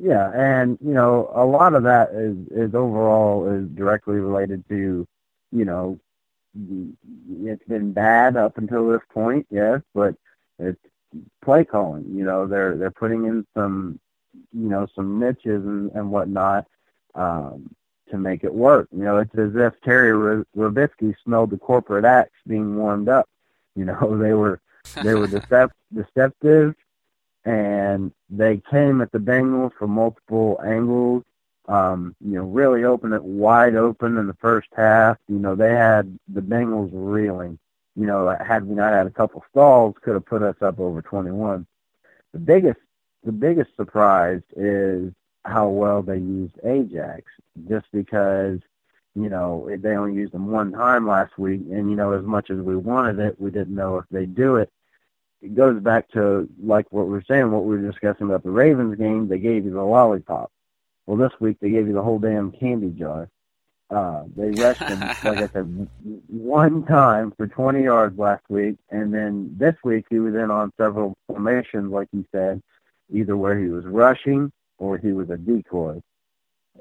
[0.02, 5.06] Yeah, and you know, a lot of that is is overall is directly related to,
[5.52, 5.98] you know,
[7.42, 10.14] it's been bad up until this point, yes, but
[10.58, 10.80] it's
[11.42, 12.06] play calling.
[12.16, 14.00] You know, they're they're putting in some
[14.52, 16.66] you know, some niches and, and whatnot
[17.14, 17.74] um,
[18.10, 18.88] to make it work.
[18.92, 23.28] You know, it's as if Terry Robiskie smelled the corporate axe being warmed up.
[23.76, 24.60] You know, they were
[25.02, 26.74] they were decept- deceptive,
[27.44, 31.24] and they came at the Bengals from multiple angles.
[31.68, 35.18] Um, you know, really open it wide open in the first half.
[35.28, 37.58] You know, they had the Bengals reeling.
[37.94, 41.02] You know, had we not had a couple stalls, could have put us up over
[41.02, 41.66] 21.
[42.32, 42.80] The biggest
[43.24, 45.12] the biggest surprise is
[45.44, 47.22] how well they used Ajax,
[47.68, 48.60] just because
[49.14, 52.50] you know they only used them one time last week, and you know as much
[52.50, 54.70] as we wanted it, we didn't know if they'd do it.
[55.42, 58.50] It goes back to like what we were saying, what we were discussing about the
[58.50, 59.28] Ravens game.
[59.28, 60.50] They gave you the lollipop.
[61.06, 63.28] Well, this week they gave you the whole damn candy jar.
[63.90, 65.88] Uh, they rushed him, like I said,
[66.28, 70.72] one time for 20 yards last week, and then this week he was in on
[70.76, 72.62] several formations, like you said,
[73.12, 76.02] either where he was rushing or he was a decoy.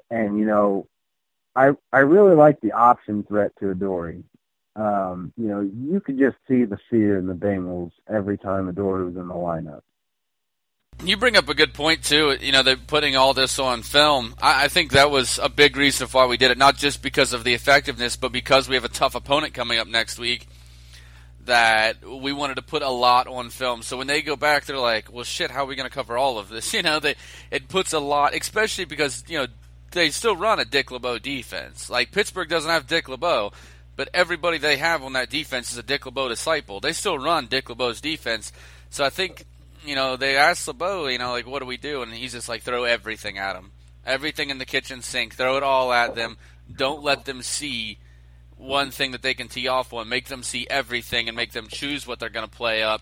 [0.09, 0.87] And you know,
[1.55, 4.23] I I really like the option threat to Adoree.
[4.75, 9.05] Um, you know, you could just see the fear in the Bengals every time Adoree
[9.05, 9.81] was in the lineup.
[11.03, 12.37] You bring up a good point too.
[12.39, 14.35] You know, they're putting all this on film.
[14.41, 17.33] I, I think that was a big reason why we did it, not just because
[17.33, 20.47] of the effectiveness, but because we have a tough opponent coming up next week
[21.49, 23.81] that we wanted to put a lot on film.
[23.81, 26.17] So when they go back, they're like, "Well, shit, how are we going to cover
[26.17, 27.15] all of this?" You know, they
[27.51, 29.47] it puts a lot, especially because you know
[29.91, 31.89] they still run a Dick LeBeau defense.
[31.89, 33.51] Like Pittsburgh doesn't have Dick LeBeau,
[33.95, 36.79] but everybody they have on that defense is a Dick LeBeau disciple.
[36.79, 38.51] They still run Dick LeBeau's defense.
[38.89, 39.45] So I think
[39.83, 42.47] you know they asked LeBeau, you know, like, "What do we do?" And he's just
[42.47, 43.71] like, "Throw everything at them,
[44.05, 46.37] everything in the kitchen sink, throw it all at them.
[46.73, 47.97] Don't let them see."
[48.59, 51.67] One thing that they can tee off on, make them see everything, and make them
[51.67, 53.01] choose what they're going to play up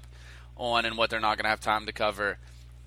[0.56, 2.38] on and what they're not going to have time to cover.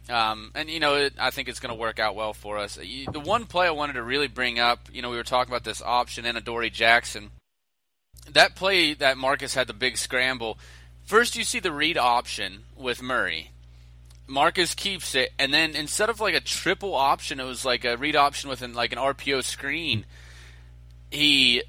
[0.08, 2.76] Um, and you know, it, I think it's going to work out well for us.
[2.76, 5.64] The one play I wanted to really bring up, you know, we were talking about
[5.64, 7.30] this option in Adoree Jackson.
[8.32, 10.58] That play that Marcus had the big scramble.
[11.04, 13.50] First, you see the read option with Murray.
[14.26, 17.96] Marcus keeps it, and then instead of like a triple option, it was like a
[17.96, 20.06] read option with an, like an RPO screen.
[21.10, 21.64] He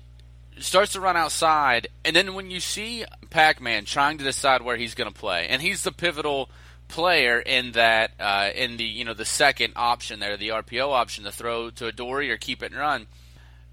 [0.64, 4.96] starts to run outside, and then when you see Pac-Man trying to decide where he's
[4.96, 6.50] going to play, and he's the pivotal
[6.88, 11.24] player in that uh, in the you know the second option there, the RPO option,
[11.24, 13.08] to throw to Adoree' or keep it and run.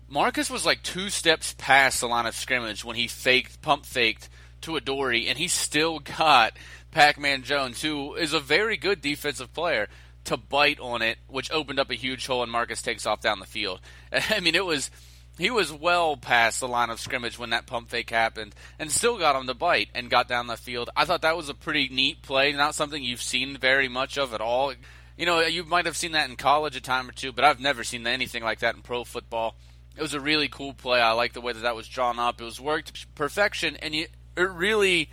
[0.09, 4.29] Marcus was like two steps past the line of scrimmage when he faked, pump faked
[4.63, 6.55] to Adoree', and he still got
[6.91, 9.89] Pac-Man Jones, who is a very good defensive player,
[10.25, 13.41] to bite on it, which opened up a huge hole, and Marcus takes off down
[13.41, 13.81] the field.
[14.13, 14.91] I mean, it was
[15.39, 19.19] he was well past the line of scrimmage when that pump fake happened, and still
[19.19, 20.91] got him to bite and got down the field.
[20.97, 24.35] I thought that was a pretty neat play, not something you've seen very much of
[24.35, 24.75] at all.
[25.17, 27.61] You know, you might have seen that in college a time or two, but I've
[27.61, 29.57] never seen anything like that in pro football.
[29.97, 31.01] It was a really cool play.
[31.01, 32.41] I like the way that that was drawn up.
[32.41, 35.11] It was worked perfection, and you, it really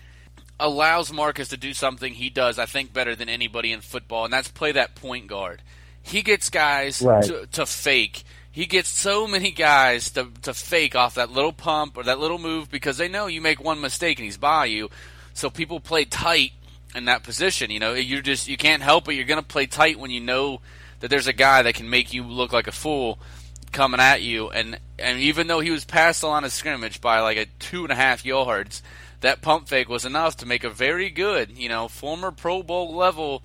[0.59, 4.33] allows Marcus to do something he does, I think, better than anybody in football, and
[4.33, 5.61] that's play that point guard.
[6.01, 7.23] He gets guys right.
[7.23, 8.23] to, to fake.
[8.55, 12.37] He gets so many guys to, to fake off that little pump or that little
[12.37, 14.89] move because they know you make one mistake and he's by you.
[15.33, 16.53] So people play tight
[16.95, 17.69] in that position.
[17.69, 19.15] You know, you just you can't help it.
[19.15, 20.61] You're going to play tight when you know
[21.01, 23.19] that there's a guy that can make you look like a fool
[23.73, 24.49] coming at you.
[24.51, 27.83] And and even though he was past the line of scrimmage by like a two
[27.83, 28.81] and a half yards,
[29.19, 32.95] that pump fake was enough to make a very good, you know, former Pro Bowl
[32.95, 33.43] level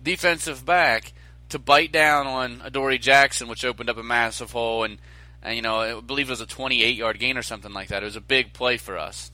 [0.00, 1.12] defensive back
[1.50, 4.84] to bite down on Adoree' Jackson, which opened up a massive hole.
[4.84, 4.98] And,
[5.42, 8.02] and you know, I believe it was a 28 yard gain or something like that.
[8.02, 9.30] It was a big play for us.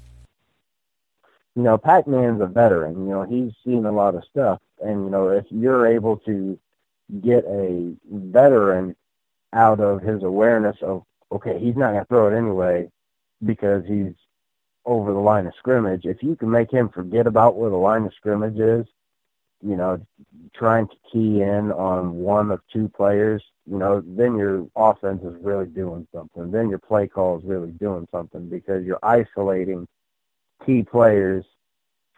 [1.57, 3.07] You know, Pac Man's a veteran.
[3.07, 4.61] You know, he's seen a lot of stuff.
[4.81, 6.59] And, you know, if you're able to
[7.23, 8.95] get a veteran
[9.53, 12.91] out of his awareness of, okay, he's not going to throw it anyway
[13.45, 14.13] because he's
[14.85, 18.05] over the line of scrimmage, if you can make him forget about where the line
[18.05, 18.87] of scrimmage is,
[19.63, 20.01] you know,
[20.55, 25.37] trying to key in on one of two players, you know, then your offense is
[25.43, 26.51] really doing something.
[26.51, 29.87] Then your play call is really doing something because you're isolating
[30.65, 31.45] key players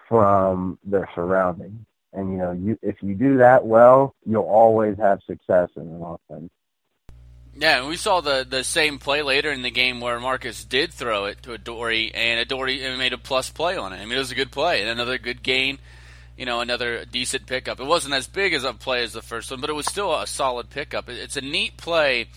[0.09, 1.85] from their surroundings.
[2.13, 6.03] And you know, you if you do that well, you'll always have success in an
[6.03, 6.51] offense.
[7.55, 10.93] Yeah, and we saw the the same play later in the game where Marcus did
[10.93, 13.97] throw it to Adoree', and Adoree' made a plus play on it.
[13.97, 15.79] I mean, it was a good play and another good gain.
[16.37, 17.79] You know, another decent pickup.
[17.79, 20.15] It wasn't as big as a play as the first one, but it was still
[20.15, 21.09] a solid pickup.
[21.09, 22.29] It's a neat play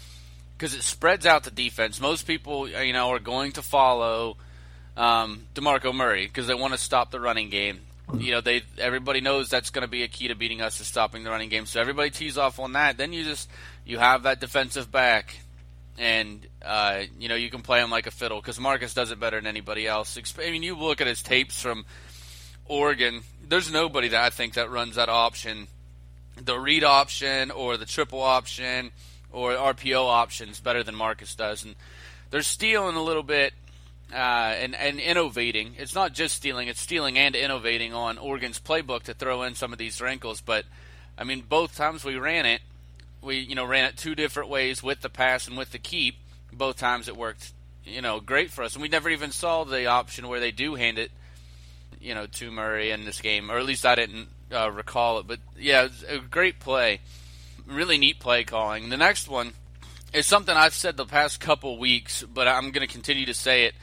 [0.58, 1.99] because it spreads out the defense.
[1.99, 4.38] Most people, you know, are going to follow
[4.97, 7.79] um, Demarco Murray because they want to stop the running game.
[8.17, 10.88] You know, they everybody knows that's going to be a key to beating us is
[10.88, 11.65] stopping the running game.
[11.65, 12.97] So everybody tees off on that.
[12.97, 13.49] Then you just
[13.84, 15.36] you have that defensive back,
[15.97, 19.19] and uh, you know you can play him like a fiddle because Marcus does it
[19.19, 20.17] better than anybody else.
[20.38, 21.86] I mean, you look at his tapes from
[22.65, 23.21] Oregon.
[23.47, 25.67] There's nobody that I think that runs that option,
[26.41, 28.91] the read option or the triple option
[29.31, 31.75] or RPO options better than Marcus does, and
[32.31, 33.53] they're stealing a little bit.
[34.13, 35.73] Uh, and, and innovating.
[35.79, 39.73] It's not just stealing; it's stealing and innovating on Oregon's playbook to throw in some
[39.73, 40.41] of these wrinkles.
[40.41, 40.63] But
[41.17, 42.62] I mean, both times we ran it,
[43.25, 46.17] we you know ran it two different ways with the pass and with the keep.
[46.53, 47.51] Both times it worked,
[47.84, 48.75] you know, great for us.
[48.75, 51.12] And we never even saw the option where they do hand it,
[52.01, 55.27] you know, to Murray in this game, or at least I didn't uh, recall it.
[55.27, 57.01] But yeah, it a great play,
[57.65, 58.89] really neat play calling.
[58.89, 59.53] The next one
[60.13, 63.65] is something I've said the past couple weeks, but I'm going to continue to say
[63.65, 63.75] it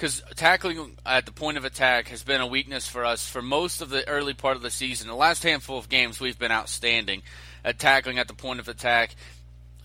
[0.00, 3.82] because tackling at the point of attack has been a weakness for us for most
[3.82, 5.08] of the early part of the season.
[5.08, 7.22] The last handful of games, we've been outstanding
[7.62, 9.14] at tackling at the point of attack.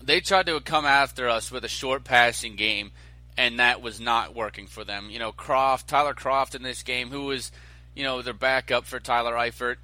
[0.02, 2.92] They tried to come after us with a short passing game,
[3.36, 5.10] and that was not working for them.
[5.10, 7.52] You know, Kroft, Tyler Kroft in this game, who was,
[7.96, 9.76] you know, their backup for Tyler Eifert,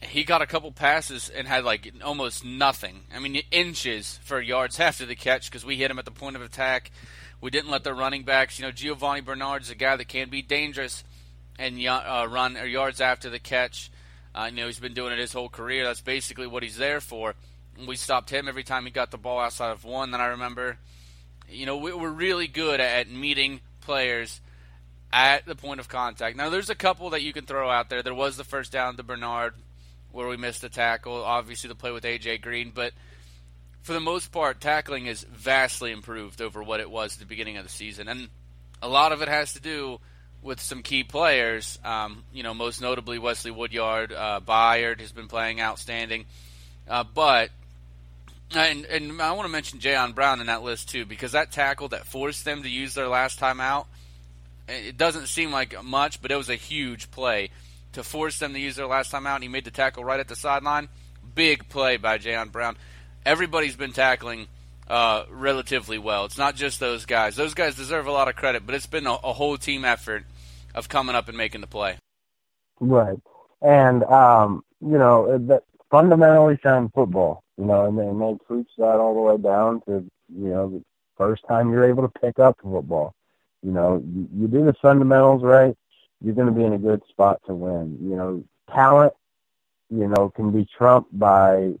[0.00, 3.02] he got a couple passes and had like almost nothing.
[3.14, 6.36] I mean, inches for yards after the catch because we hit him at the point
[6.36, 6.92] of attack.
[7.40, 10.42] We didn't let the running backs, you know, Giovani Bernard's a guy that can be
[10.42, 11.04] dangerous
[11.58, 13.90] and uh, run or yards after the catch.
[14.34, 15.84] Uh, you know, he's been doing it his whole career.
[15.84, 17.34] That's basically what he's there for.
[17.86, 20.78] We stopped him every time he got the ball outside of one that I remember.
[21.48, 24.40] You know, we, we're really good at meeting players
[25.16, 26.36] at the point of contact.
[26.36, 28.02] Now, there's a couple that you can throw out there.
[28.02, 29.54] There was the first down to Bernard
[30.12, 31.24] where we missed the tackle.
[31.24, 32.92] Obviously, the play with AJ Green, but
[33.80, 37.56] for the most part, tackling is vastly improved over what it was at the beginning
[37.56, 38.28] of the season, and
[38.82, 40.00] a lot of it has to do
[40.42, 41.78] with some key players.
[41.82, 46.26] Um, you know, most notably Wesley Woodyard, uh, Byard has been playing outstanding.
[46.86, 47.48] Uh, but
[48.54, 51.88] and and I want to mention Jayon Brown in that list too because that tackle
[51.88, 53.86] that forced them to use their last time out.
[54.68, 57.50] It doesn't seem like much, but it was a huge play
[57.92, 59.36] to force them to use their last time out.
[59.36, 60.88] And he made the tackle right at the sideline.
[61.34, 62.76] Big play by Jayon Brown.
[63.24, 64.48] Everybody's been tackling
[64.88, 66.24] uh, relatively well.
[66.24, 67.36] It's not just those guys.
[67.36, 70.24] Those guys deserve a lot of credit, but it's been a, a whole team effort
[70.74, 71.96] of coming up and making the play.
[72.78, 73.18] Right,
[73.62, 77.42] and um, you know that fundamentally sound football.
[77.56, 80.04] You know, and they, and they preach that all the way down to
[80.34, 80.84] you know the
[81.16, 83.14] first time you're able to pick up football.
[83.62, 85.76] You know, you, you do the fundamentals right,
[86.22, 87.98] you're going to be in a good spot to win.
[88.00, 89.12] You know, talent,
[89.90, 91.78] you know, can be trumped by, you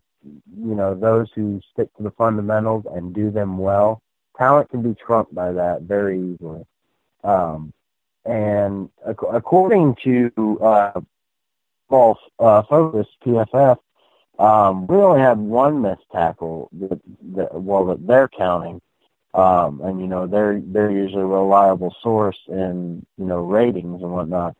[0.56, 4.02] know, those who stick to the fundamentals and do them well.
[4.36, 6.64] Talent can be trumped by that very easily.
[7.24, 7.72] Um,
[8.24, 11.00] and ac- according to uh,
[11.88, 13.78] False uh, Focus PFF,
[14.38, 17.00] um, we only had one missed tackle that,
[17.34, 18.82] that well that they're counting
[19.36, 24.10] um, and you know they're they're usually a reliable source in you know ratings and
[24.10, 24.56] whatnot.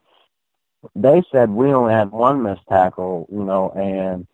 [0.95, 4.27] They said we only had one missed tackle, you know, and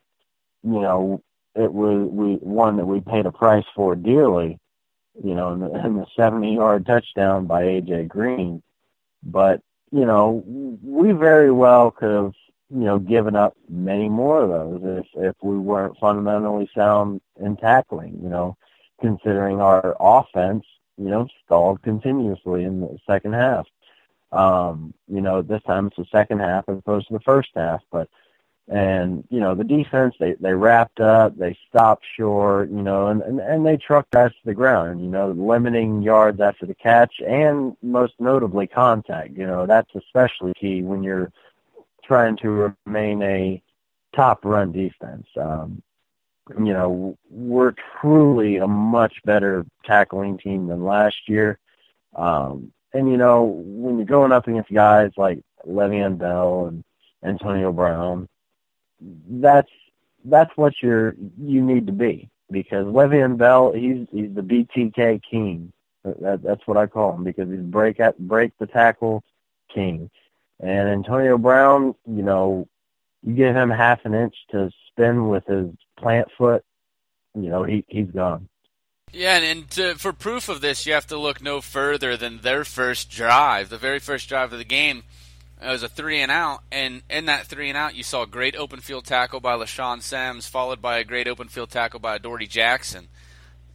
[0.64, 1.22] you know
[1.54, 4.58] it was we one that we paid a price for dearly,
[5.22, 8.62] you know, in the, in the 70 yard touchdown by AJ Green.
[9.22, 9.62] But
[9.92, 10.42] you know
[10.82, 12.32] we very well could have
[12.70, 17.56] you know given up many more of those if if we weren't fundamentally sound in
[17.56, 18.56] tackling, you know
[19.02, 20.64] considering our offense,
[20.96, 23.66] you know, stalled continuously in the second half.
[24.32, 27.82] Um, you know, this time it's the second half as opposed to the first half,
[27.90, 28.08] but
[28.68, 33.20] and you know the defense they they wrapped up they stopped short you know and
[33.22, 37.20] and, and they trucked us to the ground you know limiting yards after the catch
[37.26, 41.32] and most notably contact you know that's especially key when you're
[42.04, 43.60] trying to remain a
[44.14, 45.82] top run defense um
[46.50, 51.58] you know, we're truly a much better tackling team than last year.
[52.14, 56.84] Um, and you know, when you're going up against guys like Le'Veon Bell and
[57.22, 58.28] Antonio Brown,
[59.28, 59.70] that's
[60.24, 65.72] that's what you're you need to be because Le'Veon Bell he's he's the BTK king.
[66.04, 69.22] That, that's what I call him because he's break at break the tackle
[69.72, 70.10] king.
[70.60, 72.68] And Antonio Brown, you know,
[73.22, 75.70] you give him half an inch to spin with his
[76.02, 76.64] plant foot,
[77.34, 78.48] you know, he he's gone.
[79.12, 82.40] Yeah, and, and to, for proof of this, you have to look no further than
[82.40, 85.04] their first drive, the very first drive of the game.
[85.60, 88.26] It was a three and out, and in that three and out, you saw a
[88.26, 92.18] great open field tackle by LeShaun Sims, followed by a great open field tackle by
[92.18, 93.08] Dory Jackson.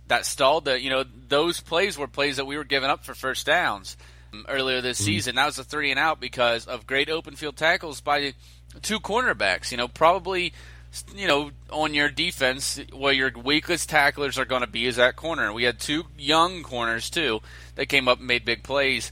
[0.07, 3.13] That stalled the, you know, those plays were plays that we were giving up for
[3.13, 3.95] first downs
[4.33, 5.05] um, earlier this mm-hmm.
[5.05, 5.35] season.
[5.35, 8.33] That was a three and out because of great open field tackles by
[8.81, 9.71] two cornerbacks.
[9.71, 10.53] You know, probably
[11.15, 15.15] you know, on your defense, where your weakest tacklers are going to be is that
[15.15, 15.51] corner.
[15.53, 17.41] We had two young corners too
[17.75, 19.11] that came up and made big plays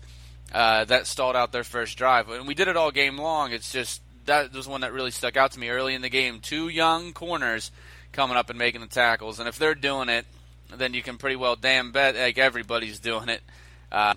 [0.53, 3.51] uh, that stalled out their first drive, and we did it all game long.
[3.51, 6.39] It's just that was one that really stuck out to me early in the game.
[6.39, 7.71] Two young corners
[8.11, 10.25] coming up and making the tackles, and if they're doing it,
[10.73, 13.41] then you can pretty well damn bet like everybody's doing it.
[13.91, 14.13] Uh,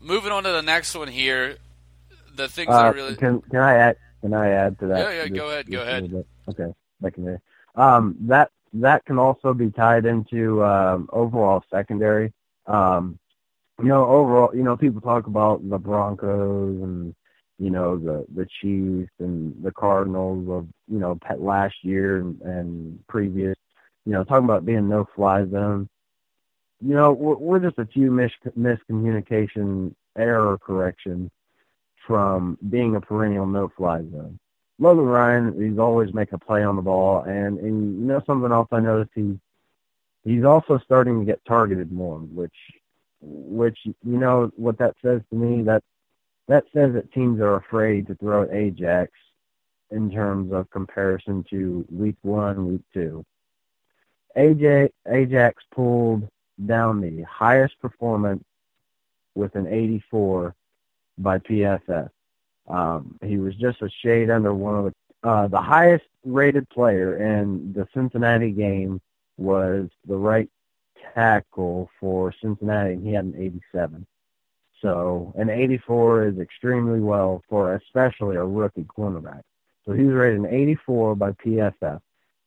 [0.00, 1.56] moving on to the next one here,
[2.34, 4.98] the things uh, that really can can I add can I add to that?
[4.98, 6.24] Yeah, yeah, go ahead, go ahead.
[6.48, 6.72] Okay,
[7.02, 7.38] secondary.
[7.74, 12.32] Um, that that can also be tied into um, overall secondary.
[12.66, 13.18] Um,
[13.78, 17.14] you know, overall, you know, people talk about the Broncos and
[17.58, 23.06] you know the the Chiefs and the Cardinals of you know last year and, and
[23.08, 23.56] previous.
[24.04, 25.88] You know, talking about being no fly zone.
[26.80, 31.30] You know, we're, we're just a few mis- miscommunication error corrections
[32.06, 34.38] from being a perennial no fly zone.
[34.78, 38.52] Logan Ryan, he's always make a play on the ball, and and you know something
[38.52, 39.38] else I noticed he
[40.24, 42.54] he's also starting to get targeted more, which
[43.20, 45.82] which you know what that says to me that
[46.48, 49.12] that says that teams are afraid to throw at Ajax
[49.90, 53.24] in terms of comparison to week one, week two.
[54.36, 56.28] AJ Ajax pulled
[56.64, 58.44] down the highest performance
[59.34, 60.54] with an 84
[61.18, 62.10] by PFF.
[62.68, 64.94] Um, he was just a shade under one of the
[65.28, 69.00] uh, the highest rated player in the Cincinnati game
[69.38, 70.48] was the right
[71.14, 74.06] tackle for Cincinnati, and he had an 87.
[74.80, 79.42] So an 84 is extremely well for especially a rookie cornerback.
[79.84, 82.00] So he was rated an 84 by PFF.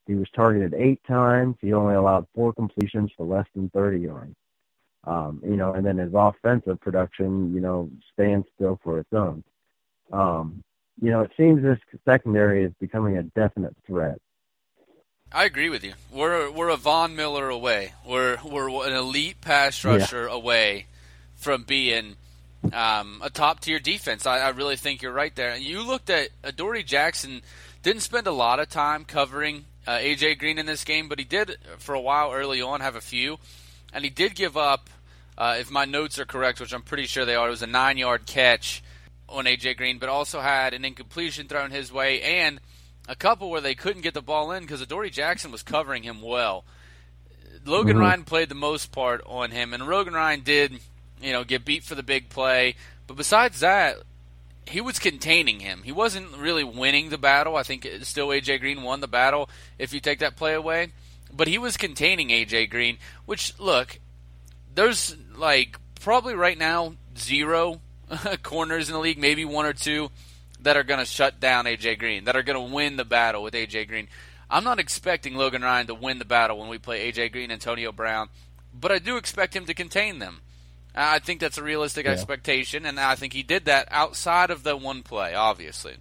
[0.08, 1.56] He was targeted eight times.
[1.62, 4.36] He only allowed four completions for less than 30 yards.
[5.06, 9.44] Um, you know, and then his offensive production, you know, stands still for its own.
[10.12, 10.62] Um,
[11.02, 14.20] you know, it seems this secondary is becoming a definite threat.
[15.32, 15.94] I agree with you.
[16.12, 17.94] We're we're a Von Miller away.
[18.06, 20.34] We're we're an elite pass rusher yeah.
[20.34, 20.88] away
[21.36, 22.16] from being
[22.74, 24.26] um, a top tier defense.
[24.26, 25.56] I, I, really think you're right there.
[25.56, 27.42] You looked at Adoree Jackson
[27.84, 31.26] didn't spend a lot of time covering uh, AJ Green in this game, but he
[31.26, 33.38] did for a while early on have a few.
[33.94, 34.90] and he did give up.
[35.38, 37.68] Uh, if my notes are correct, which I'm pretty sure they are, it was a
[37.68, 38.84] nine-yard catch
[39.32, 42.60] on AJ Green, but also had an incompletion thrown his way and
[43.08, 46.22] a couple where they couldn't get the ball in because Adoree Jackson was covering him
[46.22, 46.64] well.
[47.66, 48.02] Logan mm-hmm.
[48.02, 50.80] Ryan played the most part on him, and Logan Ryan did,
[51.22, 52.76] you know, get beat for the big play.
[53.08, 53.98] But besides that,
[54.68, 55.82] he was containing him.
[55.84, 57.56] He wasn't really winning the battle.
[57.56, 60.92] I think still AJ Green won the battle if you take that play away.
[61.36, 64.00] But he was containing AJ Green, which look,
[64.74, 67.82] there's like probably right now zero
[68.44, 70.10] corners in the league, maybe one or two
[70.62, 73.44] that are going to shut down AJ Green, that are going to win the battle
[73.44, 74.08] with AJ Green.
[74.50, 77.54] I'm not expecting Logan Ryan to win the battle when we play AJ Green, and
[77.54, 78.30] Antonio Brown,
[78.80, 80.42] but I do expect him to contain them.
[80.96, 82.14] I think that's a realistic yeah.
[82.14, 85.96] expectation, and I think he did that outside of the one play, obviously.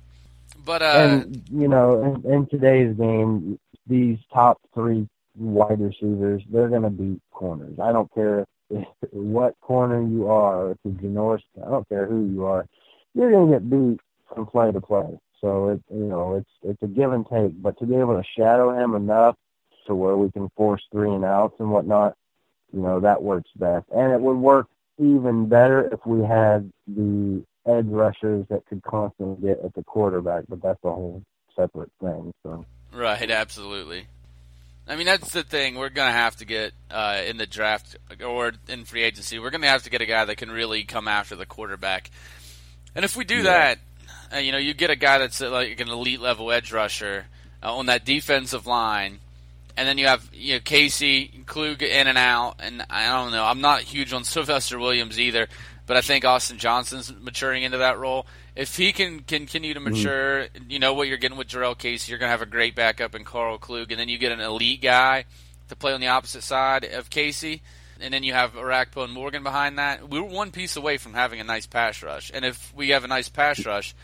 [0.65, 6.69] But uh, and you know, in, in today's game, these top three wide receivers, they're
[6.69, 7.79] going to beat corners.
[7.79, 8.49] I don't care if,
[9.11, 12.67] what corner you are, if you're Janoris, I don't care who you are,
[13.15, 14.01] you're going to get beat
[14.33, 15.19] from play to play.
[15.41, 17.61] So it, you know, it's it's a give and take.
[17.63, 19.37] But to be able to shadow him enough
[19.87, 22.17] to where we can force three and outs and whatnot,
[22.73, 23.87] you know, that works best.
[23.95, 29.49] And it would work even better if we had the edge rushers that could constantly
[29.49, 30.45] get at the quarterback.
[30.49, 31.23] But that's a whole
[31.55, 32.33] separate thing.
[32.43, 34.09] So right, absolutely.
[34.89, 35.75] I mean, that's the thing.
[35.75, 39.39] We're going to have to get uh, in the draft or in free agency.
[39.39, 42.11] We're going to have to get a guy that can really come after the quarterback.
[42.95, 43.43] And if we do yeah.
[43.43, 43.79] that,
[44.35, 47.27] uh, you know, you get a guy that's uh, like an elite level edge rusher
[47.63, 49.21] uh, on that defensive line,
[49.77, 53.45] and then you have you know Casey Klug in and out, and I don't know.
[53.45, 55.49] I'm not huge on Sylvester Williams either,
[55.89, 58.27] but I think Austin Johnson's maturing into that role.
[58.55, 59.93] If he can continue to mm-hmm.
[59.93, 60.71] mature, mm-hmm.
[60.71, 62.13] you know what you're getting with Jurrell Casey.
[62.13, 64.41] You're going to have a great backup in Karl Klug, and then you get an
[64.41, 65.25] elite guy
[65.69, 67.63] to play on the opposite side of Casey
[68.01, 70.09] and then you have Orakpo and Morgan behind that.
[70.09, 73.09] We're one piece away from having a nice pass rush, and if we have a
[73.09, 73.95] nice pass rush,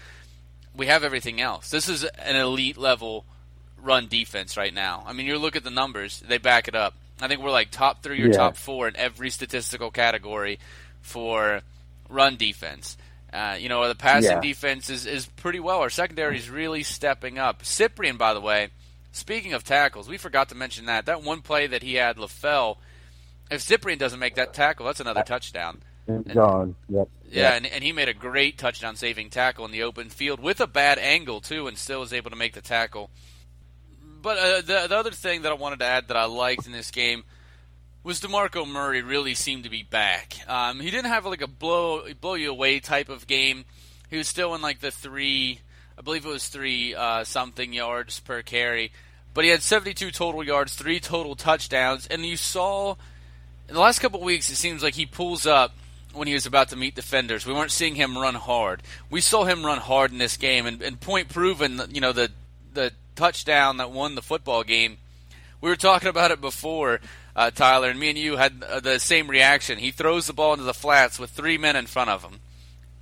[0.74, 1.70] we have everything else.
[1.70, 3.24] This is an elite level
[3.80, 5.05] run defense right now.
[5.07, 6.95] I mean, you look at the numbers; they back it up.
[7.20, 8.37] I think we're like top three or yeah.
[8.37, 10.59] top four in every statistical category
[11.01, 11.61] for
[12.14, 12.96] run defense.
[13.32, 14.40] Uh, you know, the passing yeah.
[14.40, 15.80] defense is, is pretty well.
[15.80, 17.62] Our secondary is really stepping up.
[17.62, 18.68] Cyprien, by the way,
[19.10, 21.06] speaking of tackles, we forgot to mention that.
[21.06, 22.76] That one play that he had, LaFell,
[23.50, 25.82] if Cyprien doesn't make that tackle, that's another touchdown.
[26.06, 27.08] And, John, yep.
[27.28, 27.52] Yeah, yep.
[27.56, 30.68] And, and he made a great touchdown saving tackle in the open field with a
[30.68, 33.10] bad angle, too, and still was able to make the tackle.
[34.22, 36.72] But uh, the, the other thing that I wanted to add that I liked in
[36.72, 37.24] this game
[38.05, 40.36] was DeMarco Murray really seemed to be back.
[40.46, 43.64] Um, he didn't have like a blow blow you away type of game.
[44.11, 45.61] He was still in like the three,
[45.98, 48.92] I believe it was three uh, something yards per carry,
[49.32, 52.94] but he had 72 total yards, three total touchdowns, and you saw
[53.68, 55.74] in the last couple weeks it seems like he pulls up
[56.12, 57.46] when he was about to meet defenders.
[57.46, 58.82] We weren't seeing him run hard.
[59.09, 61.80] We saw him run hard in this game, and, and point proven.
[61.90, 62.30] You know the
[62.74, 64.98] the touchdown that won the football game.
[65.62, 67.00] We were talking about it before,
[67.37, 69.78] uh, Tyler, and me and you had uh, the same reaction.
[69.78, 72.41] He throws the ball into the flats with three men in front of him,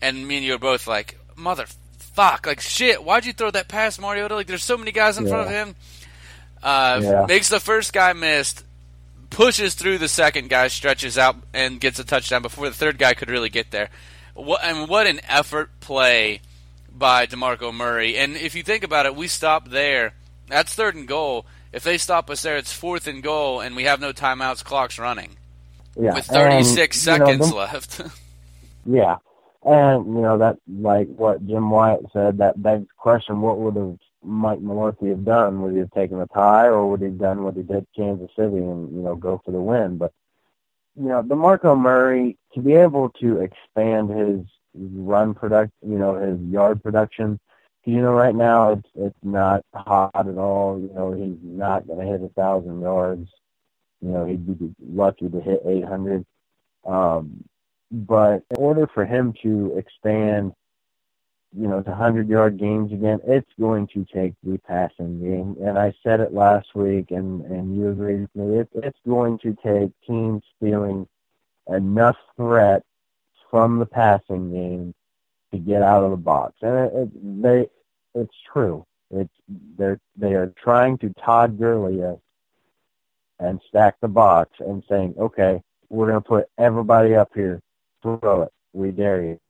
[0.00, 1.66] and me and you are both like, "Mother
[1.98, 3.02] fuck!" Like shit.
[3.04, 4.34] Why'd you throw that pass, Mariota?
[4.34, 5.30] Like there's so many guys in yeah.
[5.30, 5.76] front of him.
[6.62, 7.26] Uh, yeah.
[7.26, 8.64] Makes the first guy missed
[9.32, 13.14] pushes through the second guy, stretches out, and gets a touchdown before the third guy
[13.14, 13.88] could really get there.
[14.34, 16.40] What, and what an effort play
[16.90, 18.16] by DeMarco Murray.
[18.16, 20.12] And if you think about it, we stop there.
[20.48, 21.46] That's third and goal.
[21.72, 24.98] If they stop us there, it's fourth and goal, and we have no timeouts, clock's
[24.98, 25.36] running.
[25.98, 26.14] Yeah.
[26.14, 28.00] With 36 and, seconds know, left.
[28.86, 29.16] yeah.
[29.64, 33.76] And, you know, that, like what Jim Wyatt said, that begs the question what would
[33.76, 35.62] have Mike Mularkey have done?
[35.62, 38.30] Would he have taken a tie, or would he have done what he did Kansas
[38.36, 39.98] City and you know go for the win?
[39.98, 40.12] But
[40.96, 44.40] you know, DeMarco Murray to be able to expand his
[44.74, 47.38] run product, you know, his yard production.
[47.84, 50.78] You know, right now it's it's not hot at all.
[50.80, 53.28] You know, he's not going to hit a thousand yards.
[54.00, 56.24] You know, he'd be lucky to hit 800.
[56.84, 57.44] Um,
[57.90, 60.54] but in order for him to expand
[61.56, 65.56] you know, to hundred yard games again, it's going to take the passing game.
[65.66, 68.58] And I said it last week, and and you agreed with me.
[68.60, 71.06] It, it's going to take teams feeling
[71.68, 72.84] enough threat
[73.50, 74.94] from the passing game
[75.52, 77.66] to get out of the box, and it, it, they,
[78.14, 78.86] it's true.
[79.10, 79.32] It's
[79.76, 82.02] they're they are trying to Todd Gurley
[83.38, 87.60] and stack the box and saying, okay, we're going to put everybody up here,
[88.02, 89.40] throw it, we dare you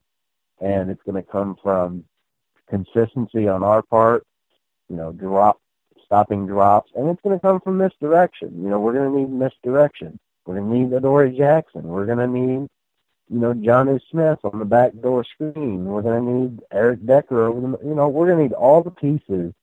[0.63, 2.03] and it's going to come from
[2.69, 4.25] consistency on our part,
[4.89, 5.59] you know, drop,
[6.05, 8.49] stopping drops, and it's going to come from misdirection.
[8.63, 10.17] You know, we're going to need misdirection.
[10.45, 11.83] We're going to need Adoree Jackson.
[11.83, 12.69] We're going to need,
[13.29, 15.85] you know, Jonnu Smith on the back door screen.
[15.85, 18.83] We're going to need Eric Decker over the, you know, we're going to need all
[18.83, 19.53] the pieces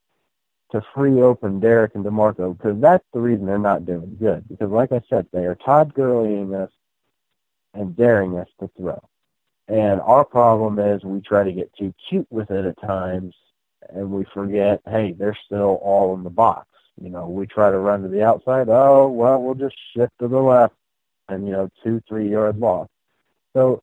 [0.71, 4.47] to free open Derrick and DeMarco because that's the reason they're not doing good.
[4.47, 6.71] Because like I said, they are Todd Gurleying us
[7.73, 9.01] and daring us to throw.
[9.67, 13.35] And our problem is we try to get too cute with it at times
[13.89, 16.67] and we forget, hey, they're still all in the box.
[17.01, 18.67] You know, we try to run to the outside.
[18.69, 20.75] Oh, well, we'll just shift to the left
[21.29, 22.87] and, you know, two, three yard loss.
[23.53, 23.81] So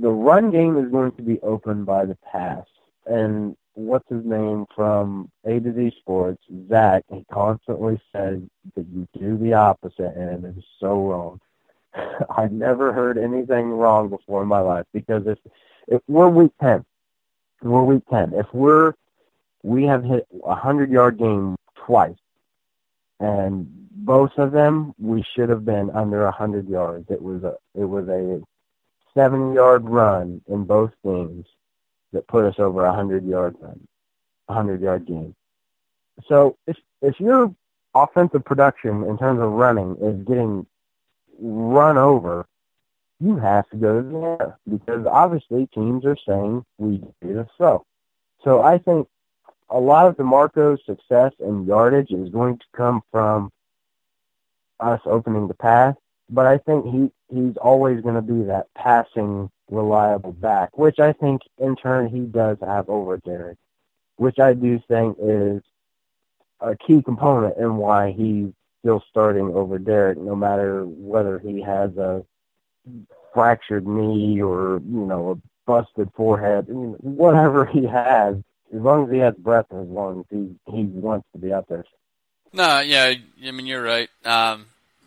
[0.00, 2.66] the run game is going to be opened by the pass.
[3.06, 8.40] And what's his name from A to Z Sports, Zach, he constantly says
[8.76, 11.40] that you do the opposite, and it is so wrong.
[12.36, 15.38] I've never heard anything wrong before in my life because if
[15.88, 16.84] if we're week ten,
[17.60, 18.32] we're week ten.
[18.34, 18.94] If we're
[19.62, 22.16] we have hit a hundred yard game twice,
[23.20, 27.10] and both of them we should have been under a hundred yards.
[27.10, 28.40] It was a it was a
[29.14, 31.46] seven yard run in both games
[32.12, 33.86] that put us over a hundred yard run,
[34.48, 35.34] a hundred yard game.
[36.28, 37.54] So if if your
[37.94, 40.66] offensive production in terms of running is getting
[41.38, 42.46] run over,
[43.20, 47.48] you have to go to the air because obviously teams are saying we do this
[47.58, 47.84] so.
[48.44, 49.08] So I think
[49.70, 53.52] a lot of DeMarco's success and yardage is going to come from
[54.80, 55.94] us opening the pass,
[56.32, 61.12] but I think he he's always going to be that passing reliable back, which I
[61.12, 63.58] think in turn he does have over Derrick,
[64.16, 65.62] which I do think is
[66.60, 68.48] a key component in why he's
[68.80, 72.24] still starting over Derrick, no matter whether he has a
[73.34, 78.36] fractured knee or you know a busted forehead, I mean, whatever he has.
[78.74, 81.68] As long as he has breath in his lungs, he he wants to be out
[81.68, 81.84] there.
[82.54, 83.12] No, yeah,
[83.46, 84.08] I mean you're right.
[84.24, 84.64] Um,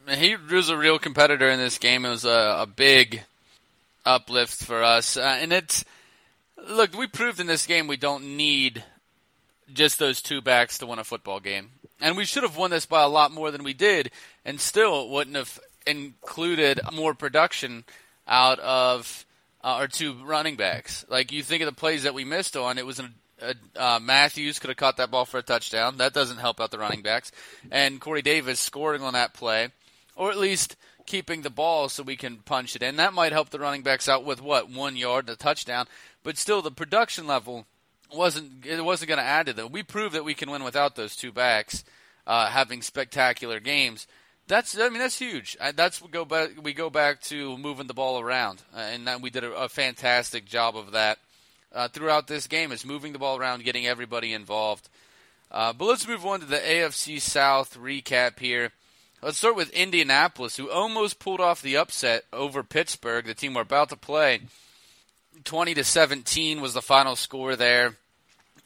[0.08, 2.06] he was a real competitor in this game.
[2.06, 3.24] It was a, a big
[4.06, 5.84] uplift for us, uh, and it's
[6.70, 6.98] look.
[6.98, 8.84] We proved in this game we don't need
[9.74, 12.86] just those two backs to win a football game, and we should have won this
[12.86, 14.12] by a lot more than we did,
[14.44, 17.84] and still wouldn't have included more production
[18.28, 19.26] out of
[19.64, 21.06] uh, our two running backs.
[21.10, 23.14] Like you think of the plays that we missed on, it was an
[23.76, 25.98] uh, Matthews could have caught that ball for a touchdown.
[25.98, 27.32] That doesn't help out the running backs.
[27.72, 29.70] And Corey Davis scoring on that play,
[30.16, 32.96] or at least keeping the ball so we can punch it in.
[32.96, 35.88] That might help the running backs out with what one yard, a touchdown.
[36.24, 37.66] But still, the production level
[38.14, 39.72] wasn't it wasn't going to add to that.
[39.72, 41.84] We proved that we can win without those two backs
[42.28, 44.08] uh, having spectacular games.
[44.48, 45.58] That's I mean that's huge.
[45.76, 49.22] That's we go back we go back to moving the ball around, uh, and that
[49.22, 51.18] we did a, a fantastic job of that
[51.74, 52.72] uh, throughout this game.
[52.72, 54.88] Is moving the ball around, getting everybody involved.
[55.52, 58.72] Uh, but let's move on to the AFC South recap here.
[59.26, 63.62] Let's start with Indianapolis, who almost pulled off the upset over Pittsburgh, the team we're
[63.62, 64.42] about to play.
[65.46, 67.96] 20 to 17 was the final score there,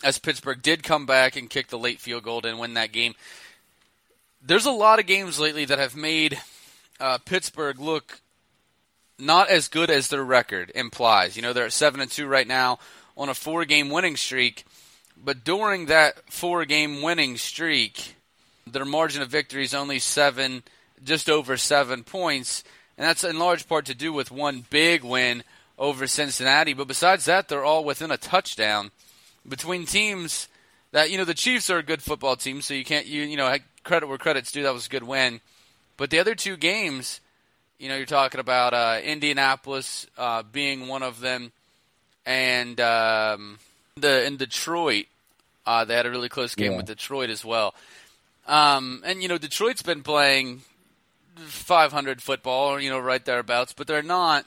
[0.03, 3.15] as Pittsburgh did come back and kick the late field goal and win that game.
[4.45, 6.37] There's a lot of games lately that have made
[6.99, 8.19] uh, Pittsburgh look
[9.17, 11.37] not as good as their record implies.
[11.37, 12.79] You know, they're at seven and two right now
[13.15, 14.65] on a four-game winning streak,
[15.15, 18.17] but during that four-game winning streak
[18.73, 20.63] their margin of victory is only seven,
[21.03, 22.63] just over seven points,
[22.97, 25.43] and that's in large part to do with one big win
[25.77, 26.73] over Cincinnati.
[26.73, 28.91] But besides that, they're all within a touchdown
[29.47, 30.47] between teams
[30.91, 33.37] that you know the Chiefs are a good football team, so you can't you you
[33.37, 34.63] know credit where credit's due.
[34.63, 35.41] That was a good win,
[35.97, 37.21] but the other two games,
[37.77, 41.51] you know, you're talking about uh, Indianapolis uh, being one of them,
[42.25, 43.59] and um,
[43.97, 45.05] the in Detroit,
[45.65, 46.77] uh, they had a really close game yeah.
[46.77, 47.73] with Detroit as well.
[48.49, 50.61] Um, and you know, Detroit's been playing
[51.35, 54.43] 500 football, you know, right thereabouts, but they're not,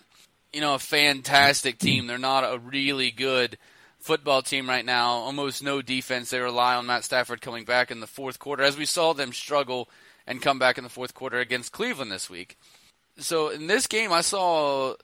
[0.52, 2.08] you know, a fantastic team.
[2.08, 3.56] They're not a really good
[4.00, 5.10] football team right now.
[5.10, 6.30] Almost no defense.
[6.30, 9.32] They rely on Matt Stafford coming back in the fourth quarter, as we saw them
[9.32, 9.88] struggle
[10.26, 12.58] and come back in the fourth quarter against Cleveland this week.
[13.18, 14.94] So in this game, I saw,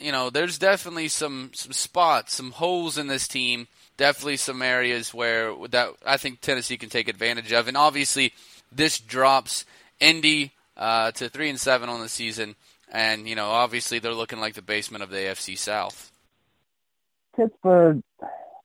[0.00, 3.68] you know, there's definitely some some spots, some holes in this team
[4.00, 8.32] definitely some areas where that I think Tennessee can take advantage of, and obviously
[8.72, 9.66] this drops
[10.00, 12.56] Indy uh, to three and seven on the season,
[12.90, 16.10] and you know obviously they're looking like the basement of the AFC South.
[17.36, 18.02] Pittsburgh,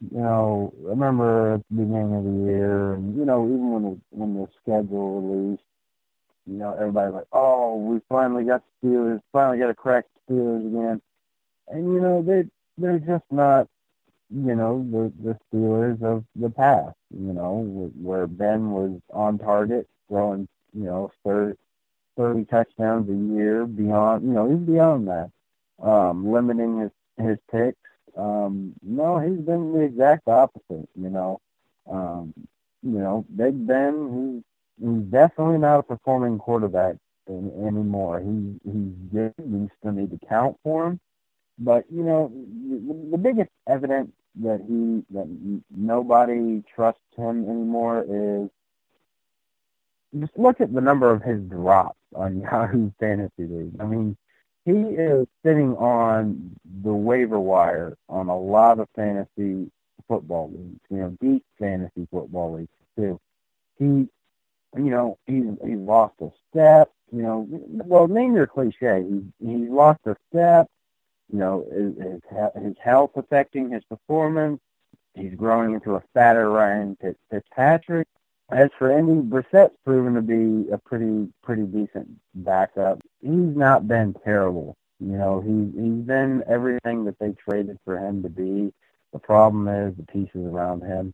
[0.10, 3.84] you know, I remember at the beginning of the year, and you know even when
[3.84, 5.64] the, when the schedule released,
[6.48, 11.02] you know everybody's like, oh, we finally got Steelers, finally got to crack Steelers again,
[11.70, 12.46] and you know they
[12.78, 13.68] they're just not
[14.30, 19.88] you know, the the Steelers of the past, you know, where Ben was on target,
[20.10, 21.58] throwing, you know, 30,
[22.18, 25.32] 30 touchdowns a year beyond, you know, he's beyond that.
[25.82, 27.78] Um, limiting his, his picks.
[28.18, 31.42] Um, no, he's been the exact opposite, you know.
[31.90, 32.34] Um,
[32.82, 34.44] you know, Big Ben,
[34.80, 36.96] he's, he's definitely not a performing quarterback
[37.30, 38.22] anymore.
[38.22, 39.34] He, he's good.
[39.38, 41.00] We still need to count for him.
[41.58, 45.28] But, you know, the, the biggest evidence that he, that
[45.76, 48.50] nobody trusts him anymore is
[50.20, 53.74] just look at the number of his drops on Yahoo Fantasy League.
[53.80, 54.18] I mean,
[54.66, 59.72] he is sitting on the waiver wire on a lot of fantasy
[60.08, 63.20] football leagues, you know, deep fantasy football leagues too.
[63.78, 64.10] He, you
[64.76, 66.92] know, he's he's lost a step.
[67.12, 69.06] You know, well, name your cliche.
[69.08, 70.68] He's he's lost a step.
[71.32, 72.22] You know, his
[72.62, 74.60] his health affecting his performance.
[75.14, 76.98] He's growing into a fatter Ryan
[77.32, 78.08] Fitzpatrick.
[78.50, 83.02] As for Indy, Brissett's proven to be a pretty pretty decent backup.
[83.22, 84.78] He's not been terrible.
[85.00, 88.72] You know, he he's been everything that they traded for him to be.
[89.14, 91.14] The problem is the pieces around him.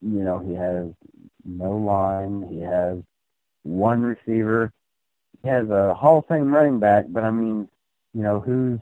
[0.00, 0.88] You know, he has
[1.44, 2.46] no line.
[2.48, 2.98] He has
[3.62, 4.72] one receiver.
[5.42, 7.68] He has a Hall of Fame running back, but I mean,
[8.14, 8.80] you know, who's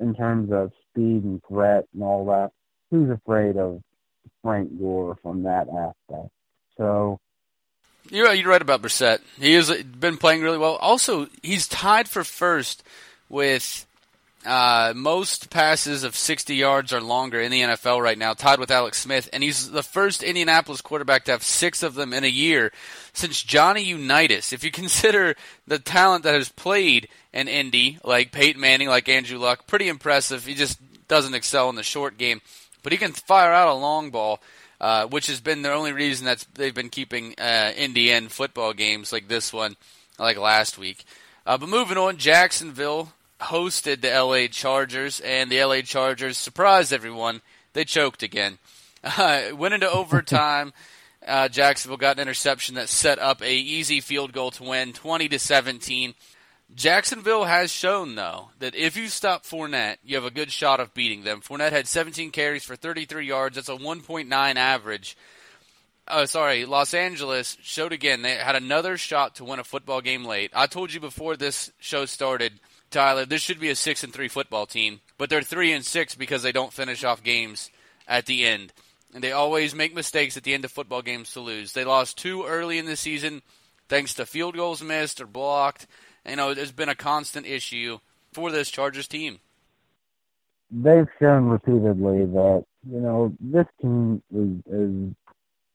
[0.00, 2.52] in terms of speed and threat and all that,
[2.90, 3.82] who's afraid of
[4.42, 6.30] Frank Gore from that aspect?
[6.76, 7.20] So
[8.08, 9.20] you're right, you're right about Brissett.
[9.38, 10.76] He has been playing really well.
[10.76, 12.82] Also, he's tied for first
[13.28, 13.86] with
[14.44, 18.70] uh, most passes of 60 yards or longer in the NFL right now, tied with
[18.70, 22.28] Alex Smith, and he's the first Indianapolis quarterback to have six of them in a
[22.28, 22.72] year
[23.12, 24.52] since Johnny Unitas.
[24.52, 25.36] If you consider
[25.66, 30.46] the talent that has played in Indy, like Peyton Manning, like Andrew Luck, pretty impressive.
[30.46, 32.40] He just doesn't excel in the short game,
[32.82, 34.40] but he can fire out a long ball.
[34.80, 39.12] Uh, which has been the only reason that they've been keeping uh, Indian football games
[39.12, 39.76] like this one,
[40.18, 41.04] like last week.
[41.44, 47.40] Uh, but moving on, Jacksonville hosted the LA Chargers, and the LA Chargers surprised everyone.
[47.72, 48.58] They choked again.
[49.18, 50.72] went into overtime.
[51.28, 55.28] Uh, Jacksonville got an interception that set up a easy field goal to win, twenty
[55.28, 56.14] to seventeen.
[56.74, 60.94] Jacksonville has shown, though, that if you stop Fournette, you have a good shot of
[60.94, 61.40] beating them.
[61.40, 63.56] Fournette had 17 carries for 33 yards.
[63.56, 65.16] That's a 1.9 average.
[66.06, 68.22] Oh, sorry, Los Angeles showed again.
[68.22, 70.52] They had another shot to win a football game late.
[70.54, 72.60] I told you before this show started,
[72.90, 76.14] Tyler, this should be a six and three football team, but they're three and six
[76.14, 77.70] because they don't finish off games
[78.08, 78.72] at the end,
[79.14, 81.72] and they always make mistakes at the end of football games to lose.
[81.72, 83.42] They lost two early in the season
[83.88, 85.86] thanks to field goals missed or blocked
[86.26, 87.98] you know, there's been a constant issue
[88.32, 89.40] for this Chargers team.
[90.70, 95.14] They've shown repeatedly that you know this team is is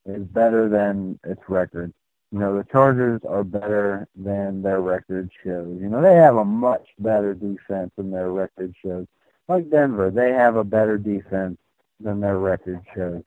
[0.06, 1.94] is better than its record.
[2.32, 5.78] You know, the Chargers are better than their record shows.
[5.80, 9.08] You know, they have a much better defense than their record shows.
[9.48, 11.58] Like Denver, they have a better defense
[12.00, 13.24] than their record shows.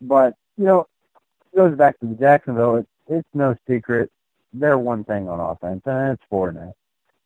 [0.00, 0.86] But, you know,
[1.52, 2.76] it goes back to Jacksonville.
[2.76, 4.12] It's, it's no secret
[4.52, 6.74] they're one thing on offense, and it's Fournette.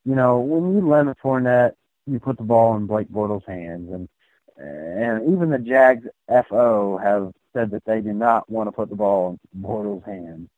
[0.05, 1.75] You know, when you limit Fournette,
[2.07, 4.09] you put the ball in Blake Bortles' hands, and
[4.57, 6.07] and even the Jags
[6.49, 10.49] FO have said that they do not want to put the ball in Bortles' hands.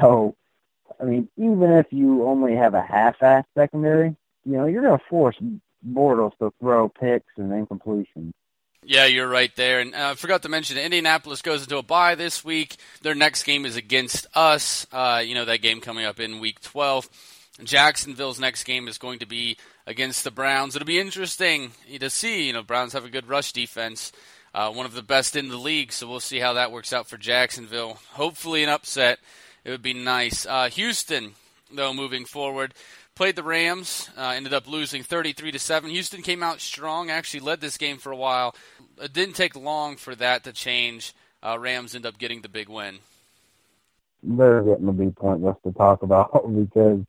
[0.00, 0.36] So,
[1.00, 5.04] I mean, even if you only have a half-ass secondary, you know, you're going to
[5.08, 5.36] force
[5.86, 8.32] Bortles to throw picks and incompletions.
[8.84, 9.80] Yeah, you're right there.
[9.80, 12.76] And uh, I forgot to mention, Indianapolis goes into a bye this week.
[13.02, 14.86] Their next game is against us.
[14.90, 17.08] Uh, you know, that game coming up in week 12.
[17.62, 20.74] Jacksonville's next game is going to be against the Browns.
[20.74, 22.46] It'll be interesting to see.
[22.46, 24.12] You know, Browns have a good rush defense,
[24.54, 25.92] uh, one of the best in the league.
[25.92, 27.98] So we'll see how that works out for Jacksonville.
[28.12, 29.18] Hopefully, an upset.
[29.64, 30.46] It would be nice.
[30.46, 31.34] Uh, Houston,
[31.72, 32.74] though, moving forward
[33.20, 35.90] played the Rams, uh, ended up losing 33 to 7.
[35.90, 38.54] Houston came out strong, actually led this game for a while.
[38.98, 41.12] It didn't take long for that to change.
[41.42, 43.00] Uh, Rams end up getting the big win.
[44.22, 47.00] They're getting to be pointless to talk about because,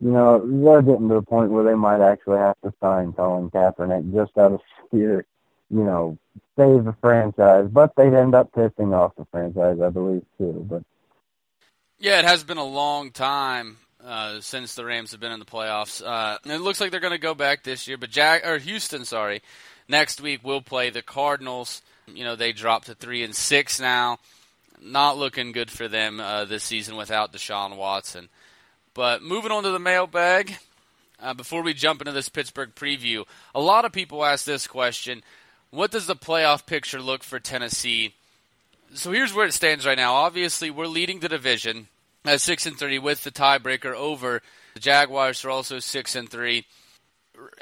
[0.00, 3.50] you know, they're getting to the point where they might actually have to sign Colin
[3.50, 5.24] Kaepernick just out of fear,
[5.70, 6.18] you know,
[6.58, 7.68] save the franchise.
[7.72, 10.66] But they'd end up pissing off the franchise, I believe, too.
[10.68, 10.82] But
[12.04, 15.46] yeah, it has been a long time uh, since the Rams have been in the
[15.46, 16.04] playoffs.
[16.04, 19.06] Uh, it looks like they're going to go back this year, but Jack or Houston,
[19.06, 19.40] sorry,
[19.88, 21.80] next week we'll play the Cardinals.
[22.06, 24.18] You know they dropped to three and six now.
[24.82, 28.28] Not looking good for them uh, this season without Deshaun Watson.
[28.92, 30.58] But moving on to the mailbag.
[31.18, 33.24] Uh, before we jump into this Pittsburgh preview,
[33.54, 35.22] a lot of people ask this question:
[35.70, 38.12] What does the playoff picture look for Tennessee?
[38.92, 40.12] So here's where it stands right now.
[40.12, 41.88] Obviously, we're leading the division
[42.24, 44.42] at six and three with the tiebreaker over
[44.74, 46.66] the Jaguars are also six and three,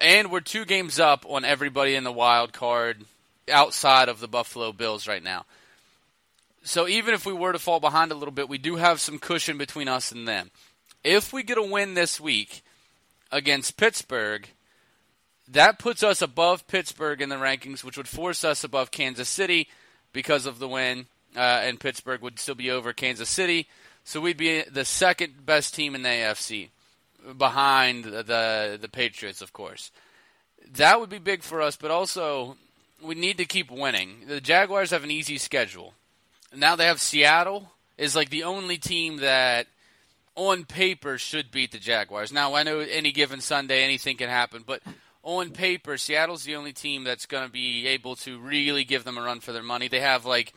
[0.00, 3.04] and we're two games up on everybody in the wild card
[3.50, 5.44] outside of the Buffalo Bills right now.
[6.62, 9.18] So even if we were to fall behind a little bit, we do have some
[9.18, 10.50] cushion between us and them.
[11.02, 12.62] If we get a win this week
[13.32, 14.48] against Pittsburgh,
[15.48, 19.68] that puts us above Pittsburgh in the rankings, which would force us above Kansas City
[20.12, 21.06] because of the win,
[21.36, 23.66] uh, and Pittsburgh would still be over Kansas City.
[24.04, 26.68] So we'd be the second best team in the AFC,
[27.36, 29.90] behind the the Patriots, of course.
[30.74, 32.56] That would be big for us, but also
[33.02, 34.24] we need to keep winning.
[34.26, 35.94] The Jaguars have an easy schedule.
[36.54, 39.66] Now they have Seattle is like the only team that
[40.34, 42.32] on paper should beat the Jaguars.
[42.32, 44.82] Now I know any given Sunday anything can happen, but
[45.22, 49.18] on paper Seattle's the only team that's going to be able to really give them
[49.18, 49.88] a run for their money.
[49.88, 50.52] They have like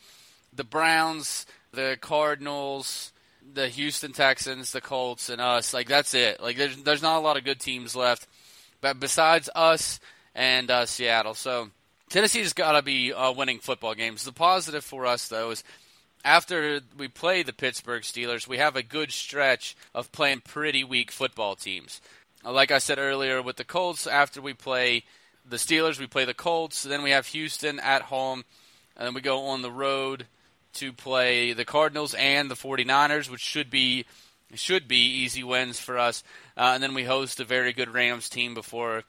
[0.53, 3.11] the Browns, the Cardinals,
[3.53, 5.73] the Houston Texans, the Colts, and us.
[5.73, 6.41] Like that's it.
[6.41, 8.27] Like there's there's not a lot of good teams left,
[8.81, 9.99] but besides us
[10.33, 11.33] and uh, Seattle.
[11.33, 11.69] So
[12.09, 14.23] Tennessee's got to be uh, winning football games.
[14.23, 15.63] The positive for us though is
[16.23, 21.11] after we play the Pittsburgh Steelers, we have a good stretch of playing pretty weak
[21.11, 22.01] football teams.
[22.43, 25.03] Like I said earlier, with the Colts, after we play
[25.47, 26.83] the Steelers, we play the Colts.
[26.83, 28.43] Then we have Houston at home,
[28.97, 30.25] and then we go on the road
[30.75, 34.05] to play the Cardinals and the 49ers, which should be
[34.53, 36.23] should be easy wins for us.
[36.55, 39.03] Uh, and then we host a very good Rams team before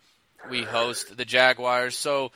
[0.51, 1.97] we host the Jaguars.
[1.97, 2.33] So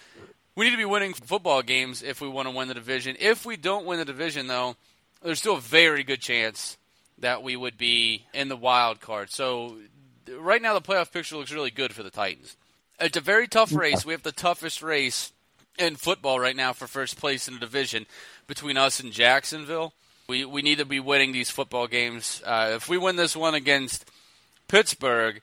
[0.54, 3.16] we need to be winning football games if we want to win the division.
[3.18, 4.76] If we don't win the division, though,
[5.22, 6.76] there's still a very good chance
[7.18, 9.30] that we would be in the wild card.
[9.30, 9.76] So
[10.38, 12.56] right now, the playoff picture looks really good for the Titans.
[12.98, 14.04] It's a very tough race.
[14.04, 15.32] We have the toughest race
[15.80, 18.06] in football right now for first place in the division
[18.46, 19.94] between us and Jacksonville.
[20.28, 22.42] We we need to be winning these football games.
[22.44, 24.08] Uh, if we win this one against
[24.68, 25.40] Pittsburgh,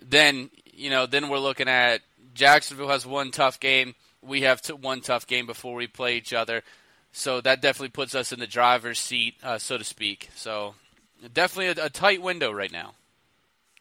[0.00, 2.02] then you know then we're looking at
[2.34, 3.94] Jacksonville has one tough game.
[4.22, 6.62] We have t- one tough game before we play each other.
[7.10, 10.28] So that definitely puts us in the driver's seat, uh, so to speak.
[10.36, 10.74] So
[11.32, 12.94] definitely a, a tight window right now.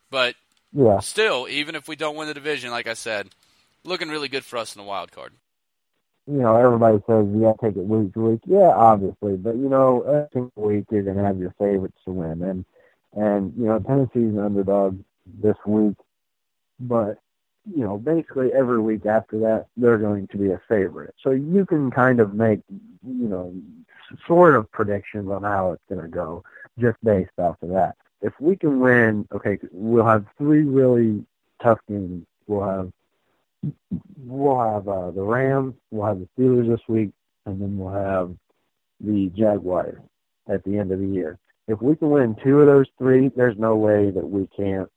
[0.09, 0.35] But
[0.71, 0.99] yeah.
[0.99, 3.29] still, even if we don't win the division, like I said,
[3.83, 5.33] looking really good for us in the wild card
[6.27, 8.41] you know, everybody says you got to take it week to week.
[8.45, 12.11] Yeah, obviously, but you know, every single week you're going to have your favorites to
[12.11, 12.65] win, and
[13.13, 14.99] and you know, Tennessee's an underdog
[15.41, 15.95] this week,
[16.79, 17.19] but
[17.73, 21.13] you know, basically every week after that they're going to be a favorite.
[21.23, 23.53] So you can kind of make, you know,
[24.25, 26.43] sort of predictions on how it's going to go
[26.79, 27.95] just based off of that.
[28.21, 31.25] If we can win, okay, we'll have three really
[31.61, 32.25] tough games.
[32.47, 32.91] We'll have
[34.17, 37.11] we'll have uh, the Rams, we'll have the Steelers this week,
[37.45, 38.35] and then we'll have
[38.99, 40.01] the Jaguars
[40.47, 41.37] at the end of the year.
[41.67, 44.89] If we can win two of those three, there's no way that we can't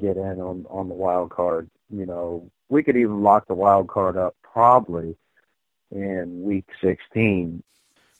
[0.00, 1.68] get in on on the wild card.
[1.90, 5.16] You know, we could even lock the wild card up probably
[5.90, 7.62] in week 16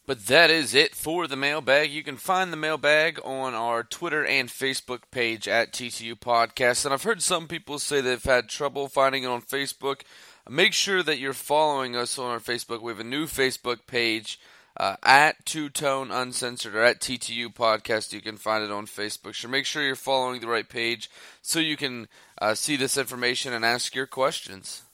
[0.08, 1.90] but that is it for the mailbag.
[1.90, 6.86] You can find the mailbag on our Twitter and Facebook page at TTU Podcast.
[6.86, 10.00] And I've heard some people say they've had trouble finding it on Facebook.
[10.48, 12.80] Make sure that you're following us on our Facebook.
[12.80, 14.40] We have a new Facebook page
[14.78, 18.14] uh, at Two Tone Uncensored or at TTU Podcast.
[18.14, 19.34] You can find it on Facebook.
[19.34, 21.10] So make sure you're following the right page
[21.42, 22.08] so you can
[22.40, 24.84] uh, see this information and ask your questions.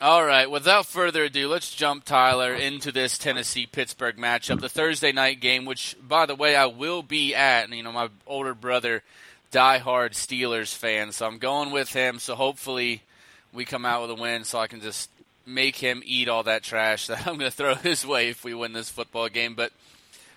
[0.00, 5.12] All right, without further ado, let's jump, Tyler, into this Tennessee Pittsburgh matchup, the Thursday
[5.12, 7.72] night game, which, by the way, I will be at.
[7.72, 9.04] You know, my older brother,
[9.52, 12.18] diehard Steelers fan, so I'm going with him.
[12.18, 13.02] So hopefully,
[13.52, 15.08] we come out with a win, so I can just
[15.46, 18.52] make him eat all that trash that I'm going to throw his way if we
[18.52, 19.54] win this football game.
[19.54, 19.72] But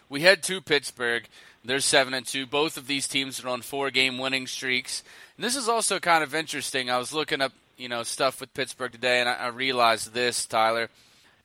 [0.08, 1.28] we head to Pittsburgh.
[1.66, 2.46] They're seven and two.
[2.46, 5.02] Both of these teams are on four game winning streaks.
[5.36, 6.92] And this is also kind of interesting.
[6.92, 10.46] I was looking up you know stuff with Pittsburgh today, and I, I realized this,
[10.46, 10.90] Tyler.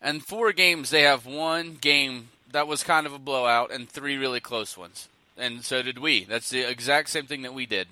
[0.01, 4.17] And four games, they have one game that was kind of a blowout, and three
[4.17, 5.09] really close ones.
[5.37, 6.25] And so did we.
[6.25, 7.89] That's the exact same thing that we did.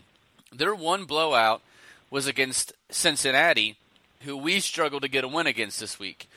[0.53, 1.63] Their one blowout
[2.11, 3.77] was against Cincinnati,
[4.23, 6.29] who we struggled to get a win against this week.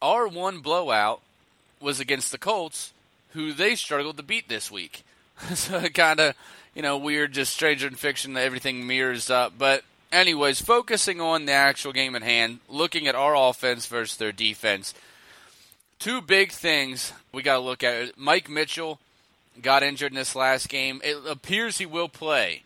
[0.00, 1.20] Our one blowout
[1.80, 2.92] was against the Colts,
[3.30, 5.04] who they struggled to beat this week.
[5.54, 6.34] so kind of,
[6.74, 9.54] you know, weird, just stranger in fiction that everything mirrors up.
[9.58, 14.32] But anyways, focusing on the actual game at hand, looking at our offense versus their
[14.32, 14.94] defense.
[15.98, 18.18] Two big things we got to look at.
[18.18, 19.00] Mike Mitchell
[19.62, 21.00] got injured in this last game.
[21.02, 22.62] It appears he will play.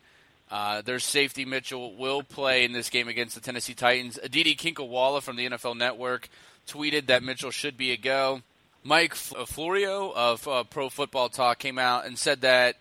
[0.51, 4.18] Uh, their safety Mitchell will play in this game against the Tennessee Titans.
[4.20, 6.28] Aditi Kinkhabwala from the NFL Network
[6.66, 8.43] tweeted that Mitchell should be a go.
[8.82, 12.76] Mike Florio of uh, Pro Football Talk came out and said that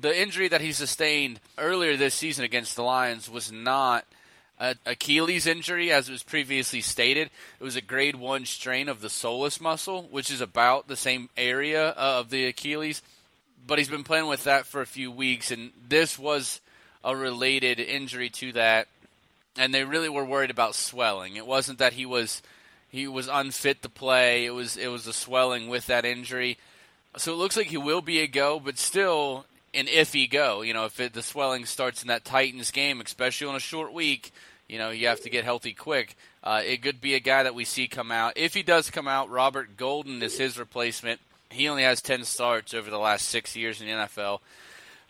[0.00, 4.04] the injury that he sustained earlier this season against the Lions was not
[4.58, 7.30] a Achilles injury as was previously stated.
[7.60, 11.30] It was a grade 1 strain of the soleus muscle, which is about the same
[11.36, 13.02] area uh, of the Achilles.
[13.66, 16.60] But he's been playing with that for a few weeks and this was
[17.04, 18.88] a related injury to that
[19.56, 21.36] and they really were worried about swelling.
[21.36, 22.42] It wasn't that he was
[22.90, 24.46] he was unfit to play.
[24.46, 26.58] It was it was a swelling with that injury.
[27.16, 29.44] So it looks like he will be a go, but still
[29.78, 30.62] an iffy go.
[30.62, 33.92] You know, if it, the swelling starts in that Titans game, especially on a short
[33.92, 34.32] week,
[34.68, 36.16] you know, you have to get healthy quick.
[36.44, 38.34] Uh, it could be a guy that we see come out.
[38.36, 41.20] If he does come out, Robert Golden is his replacement.
[41.50, 44.40] He only has 10 starts over the last six years in the NFL.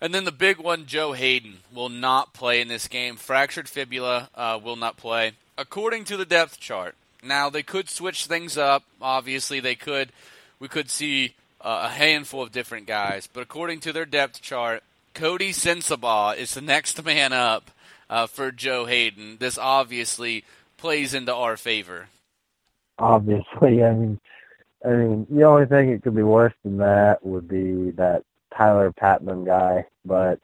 [0.01, 3.17] And then the big one, Joe Haden, will not play in this game.
[3.17, 6.95] Fractured fibula uh, will not play, according to the depth chart.
[7.21, 8.85] Now, they could switch things up.
[9.03, 10.13] Obviously, they could.
[10.61, 13.29] We could see uh, a handful of different guys.
[13.33, 14.83] But according to their depth chart,
[15.15, 17.71] Coty Sensabaugh is the next man up
[18.09, 19.39] uh, for Joe Haden.
[19.39, 20.45] This obviously
[20.77, 22.09] plays into our favor.
[22.99, 24.21] Obviously, I mean,
[24.85, 28.25] I mean, the only thing it could be worse than that would be that
[28.57, 29.87] Tyler Patmon guy.
[30.05, 30.41] But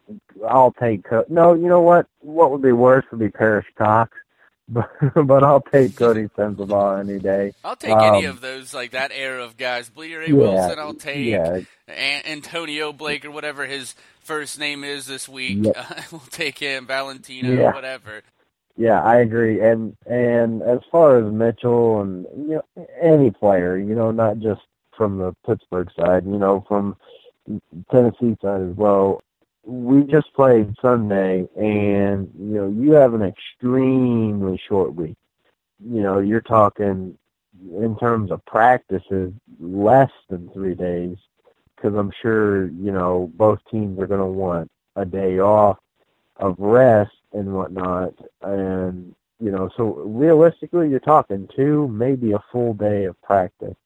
[0.48, 1.54] I'll take Co- no.
[1.54, 2.06] You know what?
[2.20, 4.12] What would be worse would be Perrish Cox.
[4.68, 4.90] But
[5.26, 7.52] but I'll take Coty Sensabaugh any day.
[7.64, 9.88] I'll take um, any of those, like that era of guys.
[9.88, 10.28] Bleeder A.
[10.28, 11.26] Yeah, Wilson, I'll take.
[11.26, 11.60] Yeah.
[11.88, 15.58] Antonio Blake or whatever his first name is this week.
[15.60, 16.04] Yeah.
[16.10, 16.86] we'll take him.
[16.86, 17.74] Valentino, yeah.
[17.74, 18.22] whatever.
[18.76, 19.60] Yeah, I agree.
[19.60, 24.62] And and as far as Mitchell and you know any player, you know, not just
[24.96, 26.96] from the Pittsburgh side, you know, from
[27.90, 29.22] Tennessee side as well
[29.66, 35.16] we just played Sunday, and you know you have an extremely short week.
[35.84, 37.16] You know you're talking
[37.72, 41.16] in terms of practices less than three days,
[41.76, 45.78] because I'm sure you know both teams are going to want a day off
[46.36, 52.74] of rest and whatnot, and you know so realistically you're talking two, maybe a full
[52.74, 53.76] day of practice,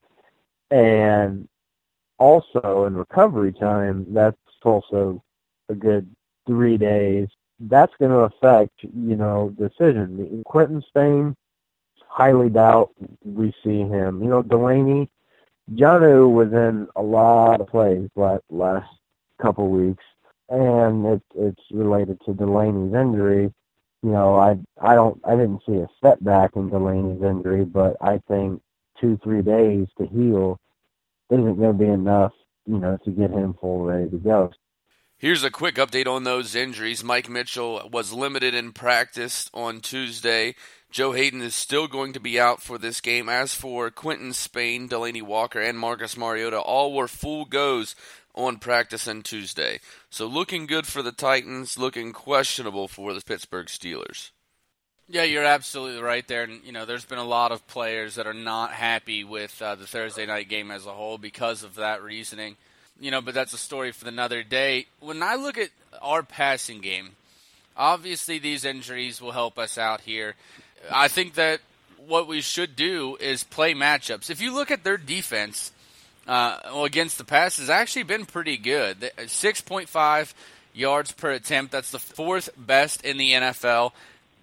[0.70, 1.48] and
[2.18, 5.22] also in recovery time that's also
[5.68, 6.08] a good
[6.46, 7.28] three days,
[7.60, 10.42] that's going to affect, you know, decision.
[10.46, 11.36] Quinton Spain,
[12.06, 12.90] highly doubt
[13.24, 14.22] we see him.
[14.22, 15.08] You know, Delanie,
[15.74, 18.88] Jonnu was in a lot of plays last, last
[19.40, 20.04] couple weeks,
[20.48, 23.52] and it's it's related to Delanie's injury.
[24.02, 28.18] You know, I I don't I didn't see a setback in Delanie's injury, but I
[28.28, 28.62] think
[29.00, 30.58] two three days to heal
[31.30, 32.32] isn't going to be enough,
[32.66, 34.50] you know, to get him full ready to go.
[35.20, 37.02] Here's a quick update on those injuries.
[37.02, 40.54] Mike Mitchell was limited in practice on Tuesday.
[40.92, 43.28] Joe Haden is still going to be out for this game.
[43.28, 47.96] As for Quinton Spain, Delanie Walker, and Marcus Mariota, all were full goes
[48.36, 49.80] on practice on Tuesday.
[50.08, 54.30] So looking good for the Titans, looking questionable for the Pittsburgh Steelers.
[55.08, 56.44] Yeah, you're absolutely right there.
[56.44, 59.74] And, you know, there's been a lot of players that are not happy with uh,
[59.74, 62.56] the Thursday night game as a whole because of that reasoning
[63.00, 64.86] you know, but that's a story for another day.
[65.00, 65.70] When I look at
[66.02, 67.10] our passing game,
[67.76, 70.34] obviously these injuries will help us out here.
[70.90, 71.60] I think that
[72.06, 74.30] what we should do is play matchups.
[74.30, 75.72] If you look at their defense
[76.26, 79.10] uh, against the pass, has actually been pretty good.
[79.66, 80.34] Point five
[80.72, 81.72] yards per attempt.
[81.72, 83.92] That's the fourth best in the NFL.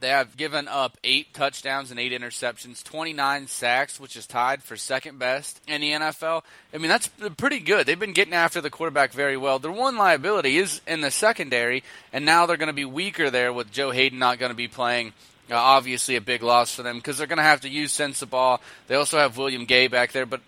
[0.05, 4.77] They have given up eight touchdowns and eight interceptions, 29 sacks, which is tied for
[4.77, 6.43] second best in the NFL.
[6.71, 7.87] I mean, that's pretty good.
[7.87, 9.57] They've been getting after the quarterback very well.
[9.57, 11.83] Their one liability is in the secondary,
[12.13, 14.67] and now they're going to be weaker there with Joe Haden not going to be
[14.67, 15.11] playing.
[15.49, 18.59] Uh, obviously, a big loss for them because they're going to have to use Sensabaugh.
[18.85, 20.41] They also have William Gay back there, but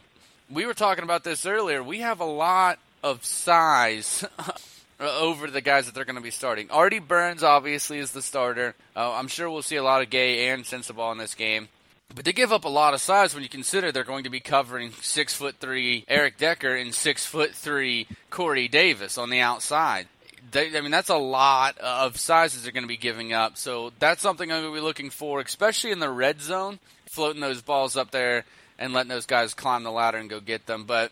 [0.51, 1.81] we were talking about this earlier.
[1.81, 4.23] We have a lot of size
[4.99, 6.69] over the guys that they're going to be starting.
[6.71, 8.75] Artie Burns obviously is the starter.
[8.95, 11.67] Uh, I'm sure we'll see a lot of Gay and Sensabaugh in this game.
[12.15, 14.39] But they give up a lot of size when you consider they're going to be
[14.39, 20.07] covering six foot three Eric Decker and six foot three Corey Davis on the outside.
[20.51, 23.57] They, I mean, that's a lot of sizes they're going to be giving up.
[23.57, 27.41] So that's something I'm going to be looking for, especially in the red zone, floating
[27.41, 28.45] those balls up there
[28.79, 30.85] and letting those guys climb the ladder and go get them.
[30.85, 31.11] But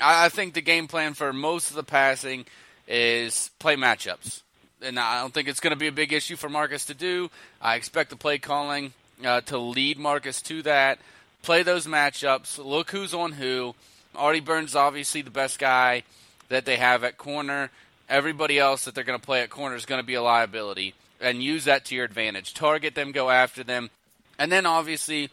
[0.00, 2.46] I, I think the game plan for most of the passing
[2.86, 4.42] is play matchups.
[4.82, 7.30] And I don't think it's going to be a big issue for Marcus to do.
[7.60, 8.92] I expect the play calling
[9.24, 10.98] uh, to lead Marcus to that.
[11.42, 12.62] Play those matchups.
[12.64, 13.74] Look who's on who.
[14.14, 16.02] Artie Burns obviously the best guy
[16.48, 17.70] that they have at corner.
[18.08, 20.94] Everybody else that they're going to play at corner is going to be a liability.
[21.20, 22.54] And use that to your advantage.
[22.54, 23.90] Target them, go after them.
[24.38, 25.30] And then obviously,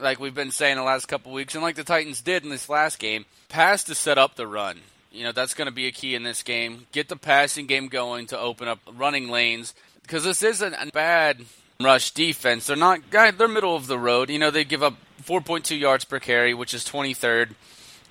[0.00, 2.68] like we've been saying the last couple weeks, and like the Titans did in this
[2.68, 4.80] last game, pass to set up the run
[5.18, 6.86] You know, that's going to be a key in this game.
[6.92, 11.44] Get the passing game going to open up running lanes because this isn't a bad
[11.80, 12.68] rush defense.
[12.68, 14.30] They're not they're middle of the road.
[14.30, 14.94] You know, they give up
[15.24, 17.56] 4.2 yards per carry, which is 23rd.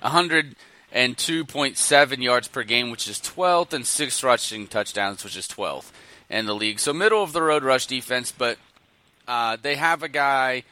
[0.04, 5.90] 102.7 yards per game, which is 12th, and six rushing touchdowns, which is 12th
[6.28, 6.78] in the league.
[6.78, 8.58] So middle of the road rush defense, but
[9.26, 10.64] uh, they have a guy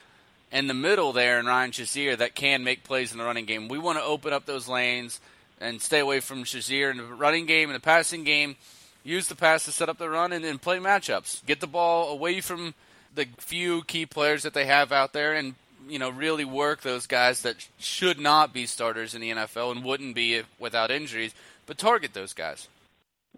[0.52, 3.68] in the middle there in Ryan Shazier that can make plays in the running game.
[3.68, 5.18] We want to open up those lanes
[5.60, 8.56] and stay away from Shazier in the running game and the passing game.
[9.04, 11.44] Use the pass to set up the run and then play matchups.
[11.46, 12.74] Get the ball away from
[13.14, 15.54] the few key players that they have out there and
[15.88, 19.84] you know really work those guys that should not be starters in the NFL and
[19.84, 21.34] wouldn't be without injuries,
[21.66, 22.68] but target those guys.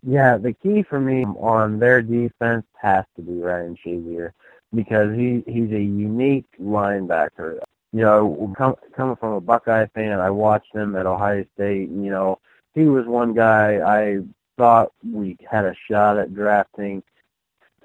[0.06, 4.32] Yeah, the key for me on their defense has to be Ryan Shazier
[4.74, 7.58] because he he's a unique linebacker.
[7.92, 11.88] You know, com- coming from a Buckeye fan, I watched him at Ohio State.
[11.88, 12.38] And, You know,
[12.74, 14.18] he was one guy I
[14.56, 17.02] thought we had a shot at drafting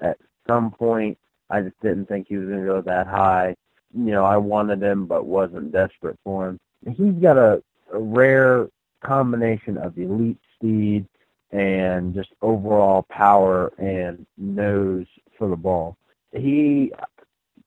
[0.00, 1.18] at some point.
[1.50, 3.56] I just didn't think he was going to go that high.
[3.96, 6.60] You know, I wanted him but wasn't desperate for him.
[6.86, 8.68] He's got a, a rare
[9.02, 11.06] combination of elite speed
[11.52, 15.06] and just overall power and nose
[15.38, 15.96] for the ball
[16.34, 16.92] he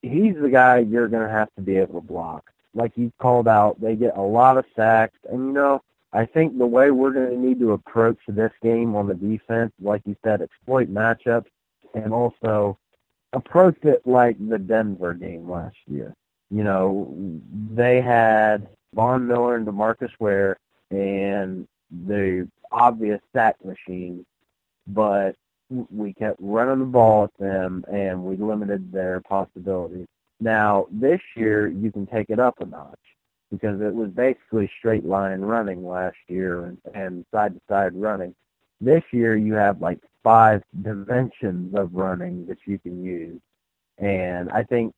[0.02, 2.52] he's the guy you're going to have to be able to block.
[2.74, 5.82] Like you called out, they get a lot of sacks, and you know
[6.14, 9.74] I think the way we're going to need to approach this game on the defense,
[9.82, 11.48] like you said, exploit matchups,
[11.94, 12.78] and also
[13.34, 16.14] approach it like the Denver game last year.
[16.50, 17.14] You know,
[17.74, 20.58] they had Von Miller and Demarcus Ware
[20.92, 21.68] and
[22.06, 24.26] the obvious sack machine,
[24.88, 25.36] but
[25.70, 30.08] we kept running the ball at them and we limited their possibilities.
[30.40, 33.00] Now, this year you can take it up a notch
[33.52, 38.36] because it was basically straight line running last year and, and side to side running.
[38.80, 43.40] This year you have like five dimensions of running that you can use.
[43.98, 44.94] And I think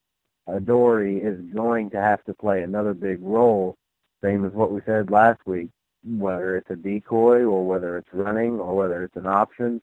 [0.47, 3.77] Adoree is going to have to play another big role,
[4.21, 5.69] same as what we said last week,
[6.03, 9.81] whether it's a decoy or whether it's running or whether it's an option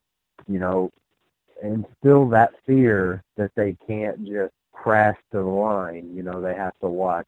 [0.48, 0.90] you know,
[1.62, 6.10] instill that fear that they can't just crash to the line.
[6.14, 7.26] You know, they have to watch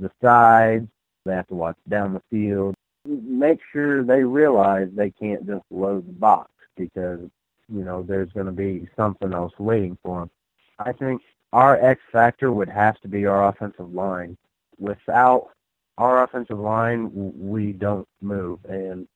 [0.00, 0.88] the sides,
[1.24, 2.74] they have to watch down the field.
[3.04, 7.20] Make sure they realize they can't just load the box because,
[7.72, 10.30] you know, there's going to be something else waiting for them.
[10.78, 14.36] I think our X factor would have to be our offensive line.
[14.78, 15.50] Without
[15.96, 18.64] our offensive line, we don't move.
[18.66, 19.08] And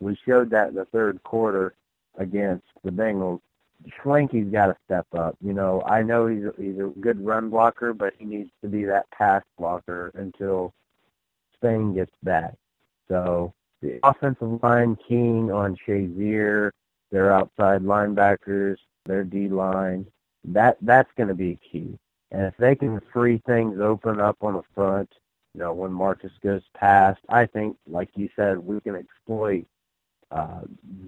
[0.00, 1.74] we showed that in the third quarter
[2.16, 3.40] against the Bengals,
[4.00, 5.36] Schwenke's got to step up.
[5.44, 8.68] You know, I know he's a, he's a good run blocker, but he needs to
[8.68, 10.72] be that pass blocker until
[11.54, 12.54] Spain gets back.
[13.08, 13.52] So
[13.82, 16.70] the offensive line keying on Shazier,
[17.10, 20.06] their outside linebackers, their D line,
[20.44, 21.98] that that's going to be key.
[22.30, 25.10] And if they can free things open up on the front,
[25.54, 29.66] you know, when Marcus goes past, I think, like you said, we can exploit
[30.34, 30.62] uh,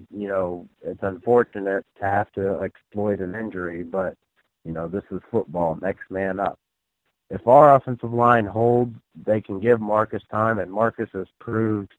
[0.09, 4.15] you know, it's unfortunate to have to exploit an injury, but
[4.63, 5.77] you know, this is football.
[5.81, 6.57] Next man up.
[7.29, 8.95] If our offensive line holds,
[9.25, 11.91] they can give Marcus time, and Marcus has proved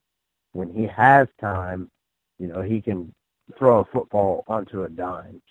[0.53, 1.91] when he has time,
[2.39, 3.15] you know, he can
[3.59, 5.43] throw a football onto a dime.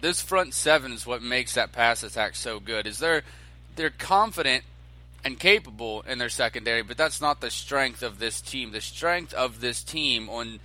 [0.00, 2.86] This front seven is what makes that pass attack so good.
[2.86, 3.22] Is they're
[3.74, 4.62] they're confident
[5.24, 8.70] and capable in their secondary, but that's not the strength of this team.
[8.70, 10.60] The strength of this team on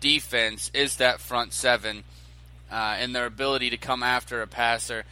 [0.00, 2.04] defense is that front seven
[2.70, 5.04] uh, and their ability to come after a passer.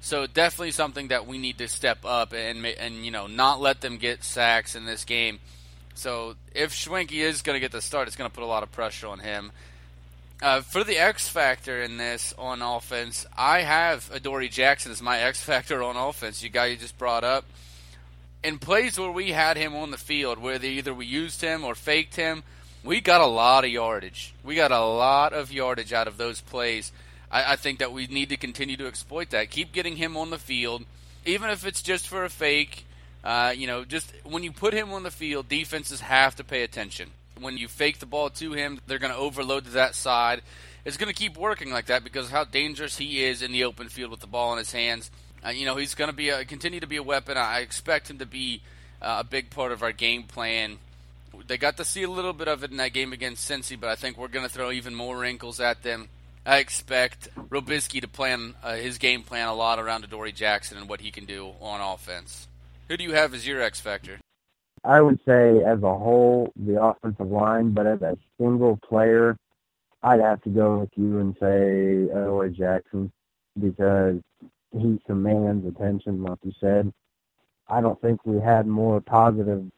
[0.00, 3.80] So definitely something that we need to step up and and you know not let
[3.80, 5.38] them get sacks in this game.
[5.94, 8.62] So if Schwenke is going to get the start, it's going to put a lot
[8.62, 9.52] of pressure on him.
[10.40, 15.18] Uh, for the X factor in this on offense, I have Adoree Jackson as my
[15.20, 16.42] X factor on offense.
[16.42, 17.44] You guy you just brought up.
[18.42, 21.76] In plays where we had him on the field, where either we used him or
[21.76, 22.42] faked him,
[22.84, 24.34] we got a lot of yardage.
[24.44, 26.92] We got a lot of yardage out of those plays.
[27.30, 29.50] I, I, think that we need to continue to exploit that.
[29.50, 30.84] Keep getting him on the field,
[31.24, 32.86] even if it's just for a fake.
[33.24, 36.64] Uh, you know, just when you put him on the field, defenses have to pay
[36.64, 37.10] attention.
[37.40, 40.42] When you fake the ball to him, they're going to overload to that side.
[40.84, 43.88] It's going to keep working like that because how dangerous he is in the open
[43.88, 45.10] field with the ball in his hands.
[45.44, 47.36] Uh, you know, he's going to be a, continue to be a weapon.
[47.36, 48.60] I expect him to be
[49.00, 50.78] uh, a big part of our game plan
[51.52, 53.90] they got to see a little bit of it in that game against Cincy, but
[53.90, 56.08] I think we're going to throw even more wrinkles at them.
[56.46, 60.88] I expect Robiskie to plan uh, his game plan a lot around Adoree Jackson and
[60.88, 62.48] what he can do on offense.
[62.88, 64.18] Who do you have as your X factor?
[64.82, 69.36] I would say as a whole, the offensive line, but as a single player,
[70.02, 73.12] I'd have to go with you and say Adoree Jackson
[73.60, 74.22] because
[74.70, 76.94] he commands attention, like you said.
[77.68, 79.70] I don't think we had more positive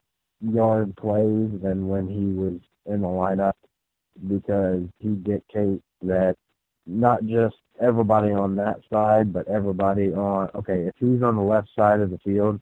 [0.53, 3.55] yard plays than when he was in the lineup
[4.29, 6.37] because he dictates that
[6.87, 11.69] not just everybody on that side, but everybody on, okay, if he's on the left
[11.77, 12.61] side of the field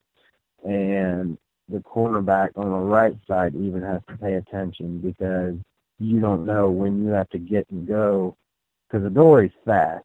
[0.64, 1.36] and
[1.68, 5.54] the cornerback on the right side even has to pay attention because
[5.98, 8.36] you don't know when you have to get and go
[8.88, 10.04] because Adoree's fast.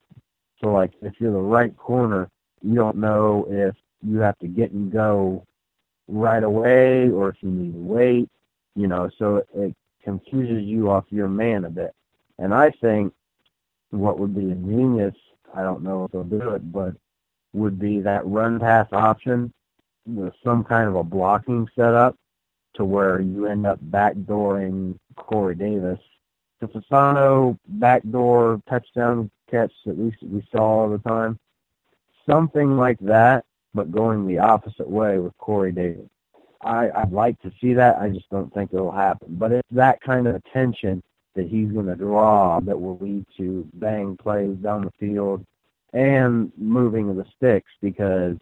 [0.61, 2.29] So like if you're the right corner,
[2.61, 5.45] you don't know if you have to get and go
[6.07, 8.29] right away or if you need to wait,
[8.75, 11.93] you know, so it confuses you off your man a bit.
[12.39, 13.13] And I think
[13.89, 15.15] what would be ingenious,
[15.53, 16.93] I don't know if they'll do it, but
[17.53, 19.53] would be that run pass option
[20.05, 22.15] with some kind of a blocking setup
[22.75, 25.99] to where you end up backdooring Corey Davis.
[26.59, 31.39] The Fasano backdoor touchdown catch, that least we saw all the time,
[32.29, 33.45] something like that,
[33.77, 36.09] but going the opposite way with Corey Davis.
[36.61, 37.97] I, I'd like to see that.
[37.97, 39.35] I just don't think it'll happen.
[39.37, 41.01] But it's that kind of attention
[41.35, 45.45] that he's going to draw that will lead to bang plays down the field
[45.93, 48.35] and moving of the sticks because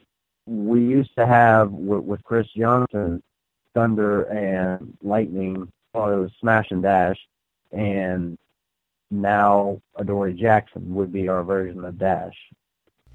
[0.45, 3.21] we used to have with, with Chris Johnson,
[3.73, 7.19] Thunder and Lightning, well, it was Smash and Dash,
[7.71, 8.37] and
[9.11, 12.35] now Adoree Jackson would be our version of Dash.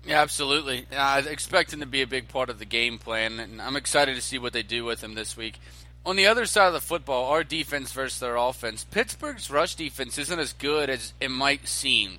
[0.06, 0.86] Yeah, absolutely.
[0.96, 4.14] I expect him to be a big part of the game plan, and I'm excited
[4.16, 5.60] to see what they do with him this week.
[6.06, 10.16] On the other side of the football, our defense versus their offense, Pittsburgh's rush defense
[10.16, 12.18] isn't as good as it might seem.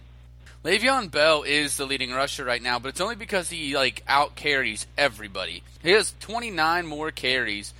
[0.63, 4.35] Le'Veon Bell is the leading rusher right now, but it's only because he like out
[4.35, 5.63] carries everybody.
[5.81, 7.73] He has 29 more carries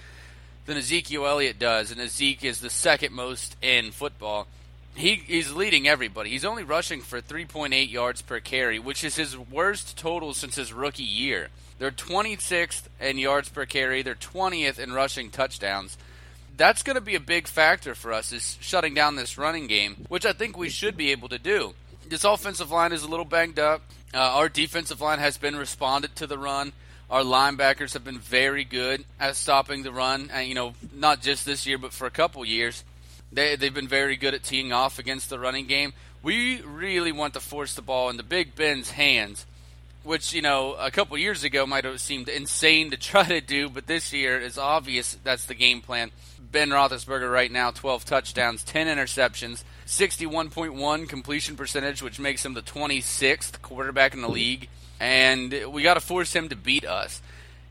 [0.66, 4.48] than Ezekiel Elliott does, and Ezekiel is the second most in football
[4.96, 6.30] he he's leading everybody.
[6.30, 10.74] He's only rushing for 3.8 yards per carry, which is his worst total since his
[10.74, 11.50] rookie year.
[11.80, 14.04] They're 26th in yards per carry.
[14.04, 15.98] They're 20th in rushing touchdowns.
[16.56, 20.06] That's going to be a big factor for us is shutting down this running game,
[20.08, 21.74] which I think we should be able to do.
[22.08, 23.82] This offensive line is a little banged up.
[24.14, 26.74] Uh, our defensive line has been responded to the run.
[27.10, 31.46] Our linebackers have been very good at stopping the run, and you know, not just
[31.46, 32.84] this year, but for a couple years.
[33.32, 35.94] They they've been very good at teeing off against the running game.
[36.24, 39.46] We really want to force the ball into Big Ben's hands,
[40.04, 43.70] which you know a couple years ago might have seemed insane to try to do,
[43.70, 46.12] but this year is obvious that's the game plan.
[46.52, 52.62] Ben Roethlisberger right now, 12 touchdowns, 10 interceptions, 61.1 completion percentage, which makes him the
[52.62, 54.68] 26th quarterback in the league.
[55.00, 57.22] And we got to force him to beat us.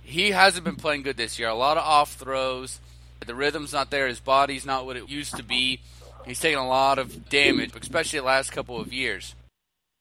[0.03, 1.49] He hasn't been playing good this year.
[1.49, 2.81] A lot of off throws.
[3.26, 4.06] The rhythm's not there.
[4.06, 5.80] His body's not what it used to be.
[6.26, 9.34] He's taken a lot of damage, especially the last couple of years.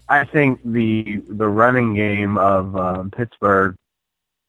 [0.08, 3.76] I think the the running game of um, Pittsburgh,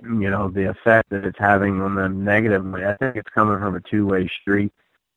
[0.02, 3.76] you know, the effect that it's having on them negatively, I think it's coming from
[3.76, 4.72] a two way street.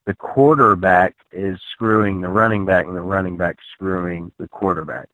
[0.06, 5.08] The quarterback is screwing the running back, and the running back screwing the quarterback.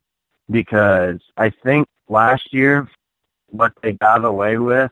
[0.50, 2.88] Because I think last year,
[3.50, 4.90] what they got away with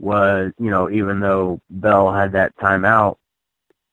[0.00, 3.16] was, you know, even though Bell had that timeout,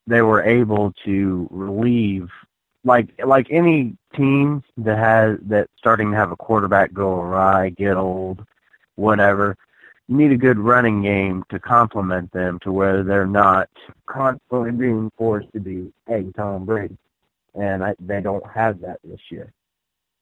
[0.08, 2.30] they were able to relieve
[2.84, 7.98] like like any team that has that starting to have a quarterback go awry, get
[7.98, 8.46] old,
[8.96, 9.56] whatever.
[10.08, 13.70] You need a good running game to complement them to where they're not
[14.06, 16.98] constantly being forced to be, hey, Tom Brady.
[17.56, 19.52] And I, they don't have that this year.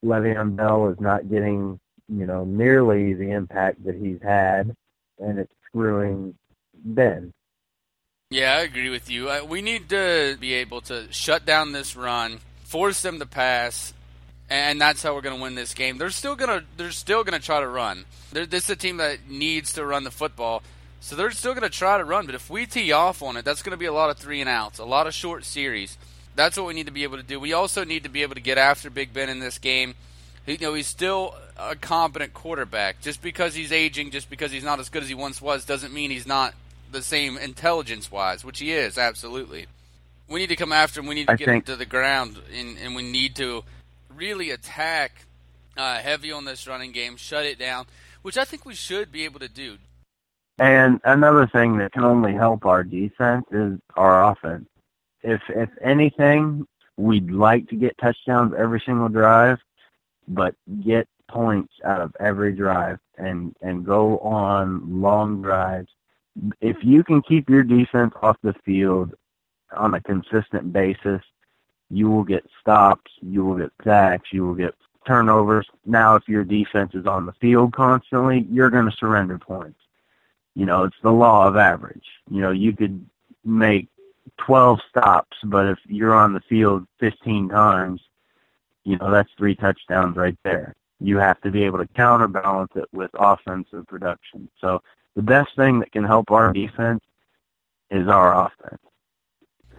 [0.04, 4.74] Le'Veon Bell is not getting, you know, nearly the impact that he's had,
[5.20, 6.34] and it's screwing
[6.74, 7.32] Ben.
[8.30, 9.30] Yeah, I agree with you.
[9.46, 13.92] We need to be able to shut down this run, force them to pass,
[14.48, 15.98] and that's how we're going to win this game.
[15.98, 18.04] They're still going to they're still going to try to run.
[18.32, 20.62] They're, this is a team that needs to run the football,
[21.00, 22.26] so they're still going to try to run.
[22.26, 24.40] But if we tee off on it, that's going to be a lot of three
[24.40, 25.98] and outs, a lot of short series.
[26.34, 27.38] That's what we need to be able to do.
[27.38, 29.94] We also need to be able to get after Big Ben in this game.
[30.46, 33.00] You know, he's still a competent quarterback.
[33.00, 35.92] Just because he's aging, just because he's not as good as he once was, doesn't
[35.92, 36.54] mean he's not
[36.92, 39.66] the same intelligence wise, which he is, absolutely.
[40.28, 41.06] We need to come after him.
[41.06, 41.68] We need to I get think...
[41.68, 43.64] him to the ground, and, and we need to
[44.14, 45.26] really attack
[45.76, 47.86] uh, heavy on this running game, shut it down,
[48.22, 49.78] which I think we should be able to do.
[50.58, 54.66] And another thing that can only help our defense is our offense.
[55.22, 56.66] If if anything,
[56.96, 59.58] we'd like to get touchdowns every single drive,
[60.28, 65.88] but get points out of every drive and and go on long drives
[66.60, 69.14] if you can keep your defense off the field
[69.76, 71.22] on a consistent basis,
[71.90, 74.74] you will get stops, you will get sacks, you will get
[75.06, 75.66] turnovers.
[75.84, 79.78] Now, if your defense is on the field constantly, you're going to surrender points.
[80.54, 82.06] You know, it's the law of average.
[82.30, 83.04] You know, you could
[83.44, 83.88] make
[84.38, 88.00] 12 stops, but if you're on the field 15 times,
[88.86, 90.74] you know, that's three touchdowns right there.
[91.00, 94.48] You have to be able to counterbalance it with offensive production.
[94.60, 94.80] So
[95.16, 97.02] the best thing that can help our defense
[97.90, 98.80] is our offense.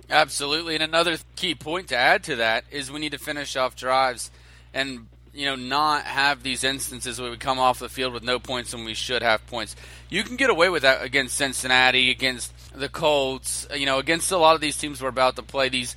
[0.10, 0.76] Absolutely.
[0.76, 4.30] And another key point to add to that is we need to finish off drives
[4.74, 8.40] and you know not have these instances where we come off the field with no
[8.40, 9.76] points when we should have points.
[10.10, 14.38] You can get away with that against Cincinnati, against the Colts, you know, against a
[14.38, 15.96] lot of these teams we're about to play these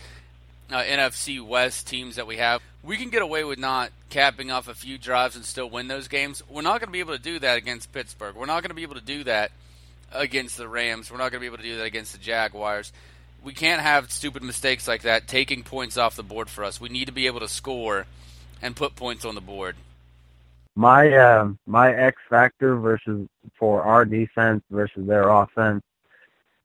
[0.70, 2.62] uh, NFC West teams that we have.
[2.82, 6.08] We can get away with not capping off a few drives and still win those
[6.08, 6.42] games.
[6.48, 8.34] We're not going to be able to do that against Pittsburgh.
[8.34, 9.52] We're not going to be able to do that
[10.12, 11.10] against the Rams.
[11.10, 12.92] We're not going to be able to do that against the Jaguars
[13.42, 16.80] we can't have stupid mistakes like that taking points off the board for us.
[16.80, 18.06] We need to be able to score
[18.60, 19.76] and put points on the board.
[20.76, 23.28] My uh, my X factor versus
[23.58, 25.82] for our defense versus their offense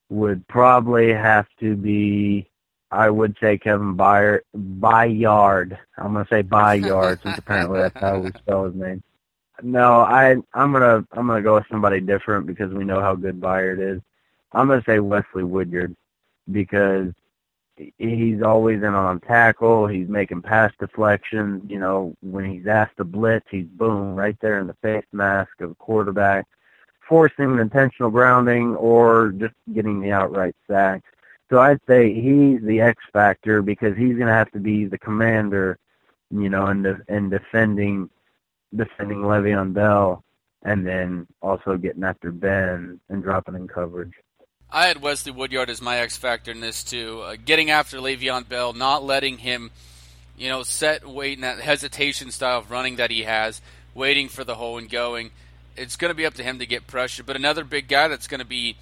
[0.10, 2.48] would probably have to be
[2.92, 5.78] I would say Kevin Byard Byard.
[5.98, 9.04] I'm gonna say Byard since apparently that's how we spell his name.
[9.62, 13.40] No, I I'm gonna I'm gonna go with somebody different because we know how good
[13.40, 14.02] Byard is.
[14.52, 15.96] I'm gonna say Wesley Woodyard
[16.52, 17.12] because
[17.98, 19.88] he's always in on tackle.
[19.88, 21.64] He's making pass deflections.
[21.70, 25.62] You know, when he's asked to blitz, he's boom right there in the face mask
[25.62, 26.46] of a quarterback,
[27.08, 31.04] forcing an intentional grounding or just getting the outright sack.
[31.50, 34.98] So I'd say he's the X factor because he's going to have to be the
[34.98, 35.78] commander,
[36.32, 38.10] you know, the in defending
[38.76, 40.24] defending Le'Veon Bell,
[40.64, 44.14] and then also getting after Ben and dropping in coverage.
[44.72, 47.22] I had Wesley Woodyard as my X factor in this too.
[47.22, 49.70] Uh, getting after Le'Veon Bell, not letting him,
[50.36, 53.62] you know, set wait in that hesitation style of running that he has,
[53.94, 55.30] waiting for the hole and going.
[55.78, 57.24] It's going to be up to him to get pressure.
[57.24, 58.78] But another big guy that's going to be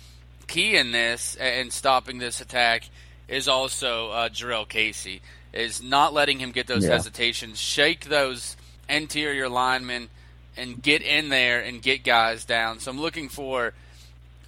[0.48, 2.90] key in this and stopping this attack
[3.28, 5.22] is also uh, Jurrell Casey.
[5.54, 6.94] Is not letting him get those yeah.
[6.94, 8.58] hesitations, shake those
[8.90, 10.10] interior linemen,
[10.58, 12.80] and get in there and get guys down.
[12.80, 13.74] So I'm looking for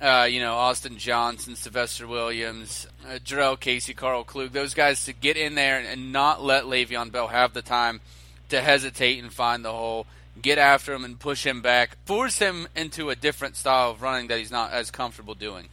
[0.02, 5.14] uh, you know, Austin Johnson, Sylvester Williams, uh, Jurrell Casey, Karl Klug, those guys to
[5.14, 8.02] get in there and not let Le'Veon Bell have the time
[8.50, 10.06] to hesitate and find the hole,
[10.42, 14.28] get after him and push him back, force him into a different style of running
[14.28, 15.70] that he's not as comfortable doing.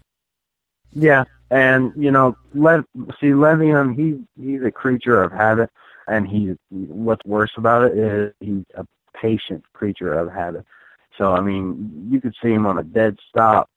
[0.94, 2.84] Yeah, and you know, Le-
[3.20, 5.70] see Le'Veon, um, he he's a creature of habit,
[6.08, 10.64] and he what's worse about it is he's a patient creature of habit.
[11.18, 13.70] So I mean, you could see him on a dead stop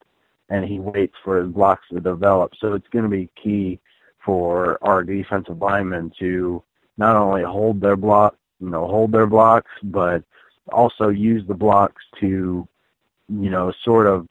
[0.50, 2.54] and he waits for his blocks to develop.
[2.60, 3.80] So it's going to be key
[4.24, 6.64] for our defensive linemen to
[6.98, 10.24] not only hold their block, you know, hold their blocks, but
[10.72, 12.68] also use the blocks to,
[13.28, 14.28] you know, sort of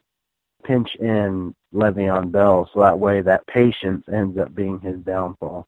[0.65, 5.67] pinch in Le'Veon Bell so that way that patience ends up being his downfall.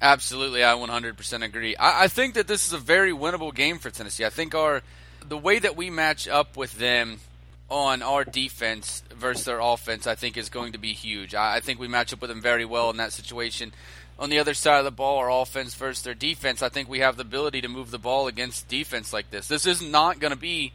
[0.00, 1.76] Absolutely, I 100% agree.
[1.76, 4.24] I, I think that this is a very winnable game for Tennessee.
[4.24, 4.82] I think our
[5.26, 7.18] the way that we match up with them
[7.70, 11.34] on our defense versus their offense, I think, is going to be huge.
[11.34, 13.72] I, I think we match up with them very well in that situation.
[14.18, 17.00] On the other side of the ball, our offense versus their defense, I think we
[17.00, 19.48] have the ability to move the ball against defense like this.
[19.48, 20.72] This is not going to be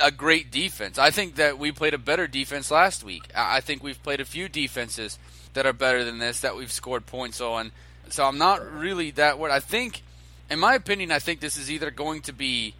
[0.00, 0.98] a great defense.
[0.98, 3.24] I think that we played a better defense last week.
[3.34, 5.18] I think we've played a few defenses
[5.54, 7.72] that are better than this that we've scored points on.
[8.08, 9.52] So I'm not really that worried.
[9.52, 10.02] I think,
[10.50, 12.74] in my opinion, I think this is either going to be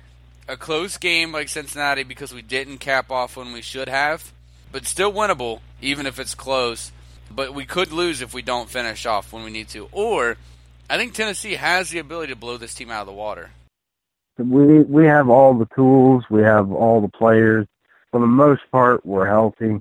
[0.48, 4.32] a close game like Cincinnati because we didn't cap off when we should have,
[4.70, 6.92] but still winnable even if it's close.
[7.30, 9.88] But we could lose if we don't finish off when we need to.
[9.92, 10.36] Or
[10.90, 13.50] I think Tennessee has the ability to blow this team out of the water.
[14.38, 17.66] We we have all the tools, we have all the players.
[18.10, 19.80] For the most part, we're healthy.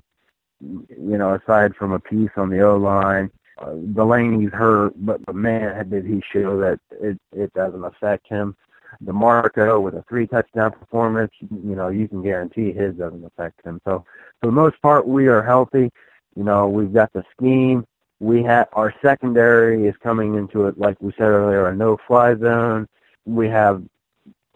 [0.60, 5.34] You know, aside from a piece on the O line, uh, Delanie's hurt, but but
[5.34, 8.56] man, did he show that it it doesn't affect him.
[9.04, 13.80] DeMarco with a three touchdown performance, you know, you can guarantee his doesn't affect him.
[13.84, 14.04] So
[14.40, 15.90] for the most part, we are healthy.
[16.36, 17.86] You know, we've got the scheme.
[18.20, 22.86] We have our secondary is coming into it, like we said earlier, a no-fly zone.
[23.24, 23.82] We have,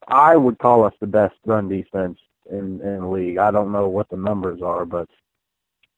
[0.08, 2.18] I would call us the best run defense
[2.50, 3.38] in in the league.
[3.38, 5.08] I don't know what the numbers are, but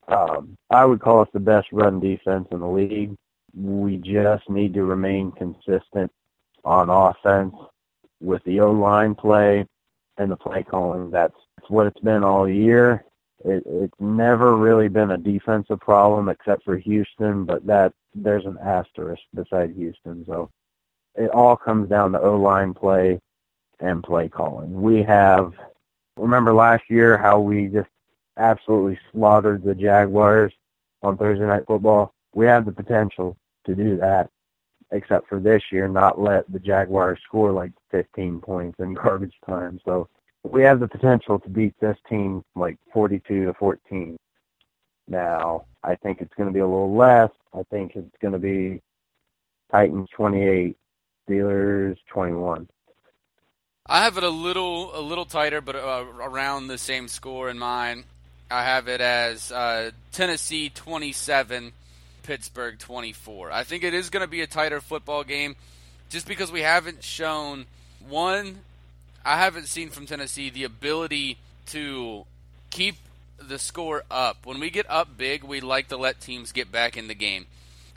[0.08, 3.14] um, I would call us the best run defense in the league.
[3.54, 6.10] We just need to remain consistent
[6.64, 7.54] on offense
[8.20, 9.66] with the O line play
[10.16, 11.10] and the play calling.
[11.10, 13.04] That's, that's what it's been all year.
[13.44, 18.58] it, it's never really been a defensive problem except for Houston, but that there's an
[18.62, 20.24] asterisk beside Houston.
[20.26, 20.50] So
[21.14, 23.20] it all comes down to O line play
[23.80, 24.80] and play calling.
[24.80, 25.52] We have
[26.16, 27.88] remember last year how we just
[28.36, 30.52] absolutely slaughtered the Jaguars
[31.02, 32.12] on Thursday night football.
[32.34, 33.36] We have the potential
[33.66, 34.30] to do that,
[34.90, 39.80] except for this year, not let the Jaguars score like 15 points in garbage time.
[39.84, 40.08] So
[40.44, 44.16] we have the potential to beat this team like 42 to 14.
[45.08, 47.30] Now, I think it's going to be a little less.
[47.54, 48.80] I think it's going to be
[49.70, 50.76] Titans 28,
[51.28, 52.68] Steelers 21.
[53.90, 57.58] I have it a little a little tighter, but uh, around the same score in
[57.58, 58.04] mine.
[58.50, 61.72] I have it as uh, Tennessee 27,
[62.22, 63.50] Pittsburgh 24.
[63.50, 65.56] I think it is going to be a tighter football game,
[66.10, 67.64] just because we haven't shown
[68.08, 68.60] one.
[69.24, 72.24] I haven't seen from Tennessee the ability to
[72.70, 72.96] keep
[73.38, 74.44] the score up.
[74.44, 77.46] When we get up big, we like to let teams get back in the game.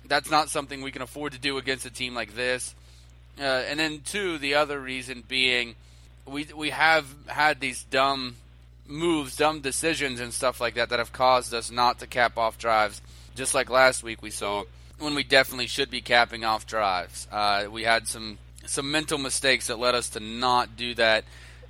[0.05, 2.75] That's not something we can afford to do against a team like this.
[3.39, 5.75] Uh, and then two, the other reason being,
[6.25, 8.35] we we have had these dumb
[8.87, 12.57] moves, dumb decisions, and stuff like that that have caused us not to cap off
[12.57, 13.01] drives.
[13.35, 14.63] Just like last week, we saw
[14.99, 17.27] when we definitely should be capping off drives.
[17.31, 21.23] Uh, we had some some mental mistakes that led us to not do that.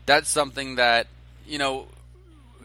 [0.06, 1.08] That's something that
[1.48, 1.88] you know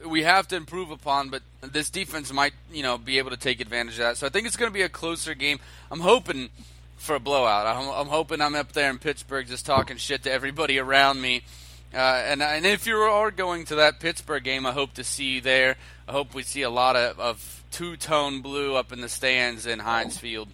[0.05, 3.60] we have to improve upon, but this defense might, you know, be able to take
[3.60, 4.16] advantage of that.
[4.16, 5.59] So I think it's going to be a closer game.
[5.90, 6.51] I'm hoping
[6.97, 7.66] for a blowout.
[7.66, 11.43] I'm, I'm, hoping I'm up there in Pittsburgh just talking shit to everybody around me.
[11.94, 15.35] Uh, and, and if you are going to that Pittsburgh game, I hope to see
[15.36, 15.77] you there.
[16.09, 19.66] I hope we see a lot of, of two tone blue up in the stands
[19.66, 20.48] in Heinz Field.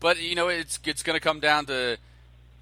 [0.00, 1.96] But you know, it's it's going to come down to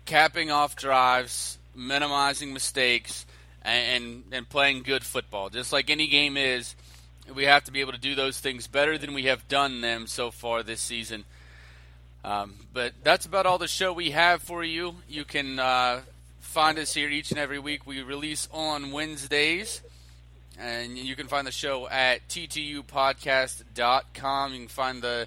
[0.04, 3.26] capping off drives, minimizing mistakes,
[3.62, 5.50] and, and and playing good football.
[5.50, 6.74] Just like any game is,
[7.34, 10.06] we have to be able to do those things better than we have done them
[10.06, 11.24] so far this season.
[12.24, 14.96] Um, but that's about all the show we have for you.
[15.08, 16.00] You can uh,
[16.40, 17.86] find us here each and every week.
[17.86, 19.82] We release on Wednesdays.
[20.58, 24.52] And you can find the show at ttupodcast.com.
[24.52, 25.26] You can find the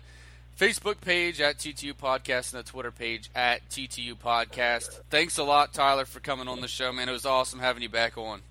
[0.58, 5.02] Facebook page at TTU Podcast and the Twitter page at TTU Podcast.
[5.10, 7.10] Thanks a lot, Tyler, for coming on the show, man.
[7.10, 8.42] It was awesome having you back on.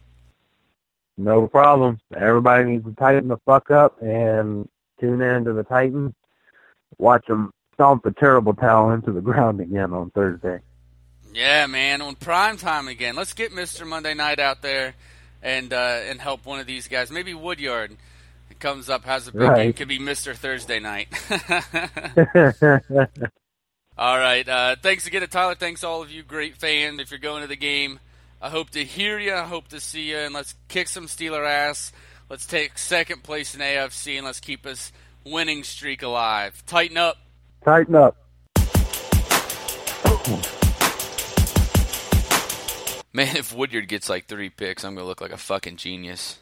[1.16, 1.98] No problem.
[2.14, 4.68] Everybody needs to tighten the fuck up and
[5.01, 6.12] tune in to the Titans.
[6.98, 10.61] Watch them stomp the terrible towel into the ground again on Thursday.
[11.32, 13.15] Yeah, man, on prime time again.
[13.15, 13.86] Let's get Mr.
[13.86, 14.94] Monday Night out there
[15.43, 17.11] and uh, and help one of these guys.
[17.11, 17.97] Maybe Woodyard
[18.59, 19.57] comes up, has a big right.
[19.57, 20.35] game, could be Mr.
[20.35, 21.09] Thursday Night.
[23.98, 24.48] all right.
[24.48, 25.55] Uh, thanks again to Tyler.
[25.55, 27.01] Thanks all of you great fans.
[27.01, 28.01] If you're going to the game,
[28.40, 29.35] I hope to hear you.
[29.35, 30.19] I hope to see you.
[30.19, 31.93] And let's kick some Steeler ass.
[32.31, 34.90] Let's take second place in AFC and let's keep us
[35.24, 36.62] winning streak alive.
[36.66, 37.19] Tighten up.
[37.67, 38.17] Tighten up.
[43.13, 46.39] Man, if Woodyard gets like three picks, I'm gonna look like a fucking genius.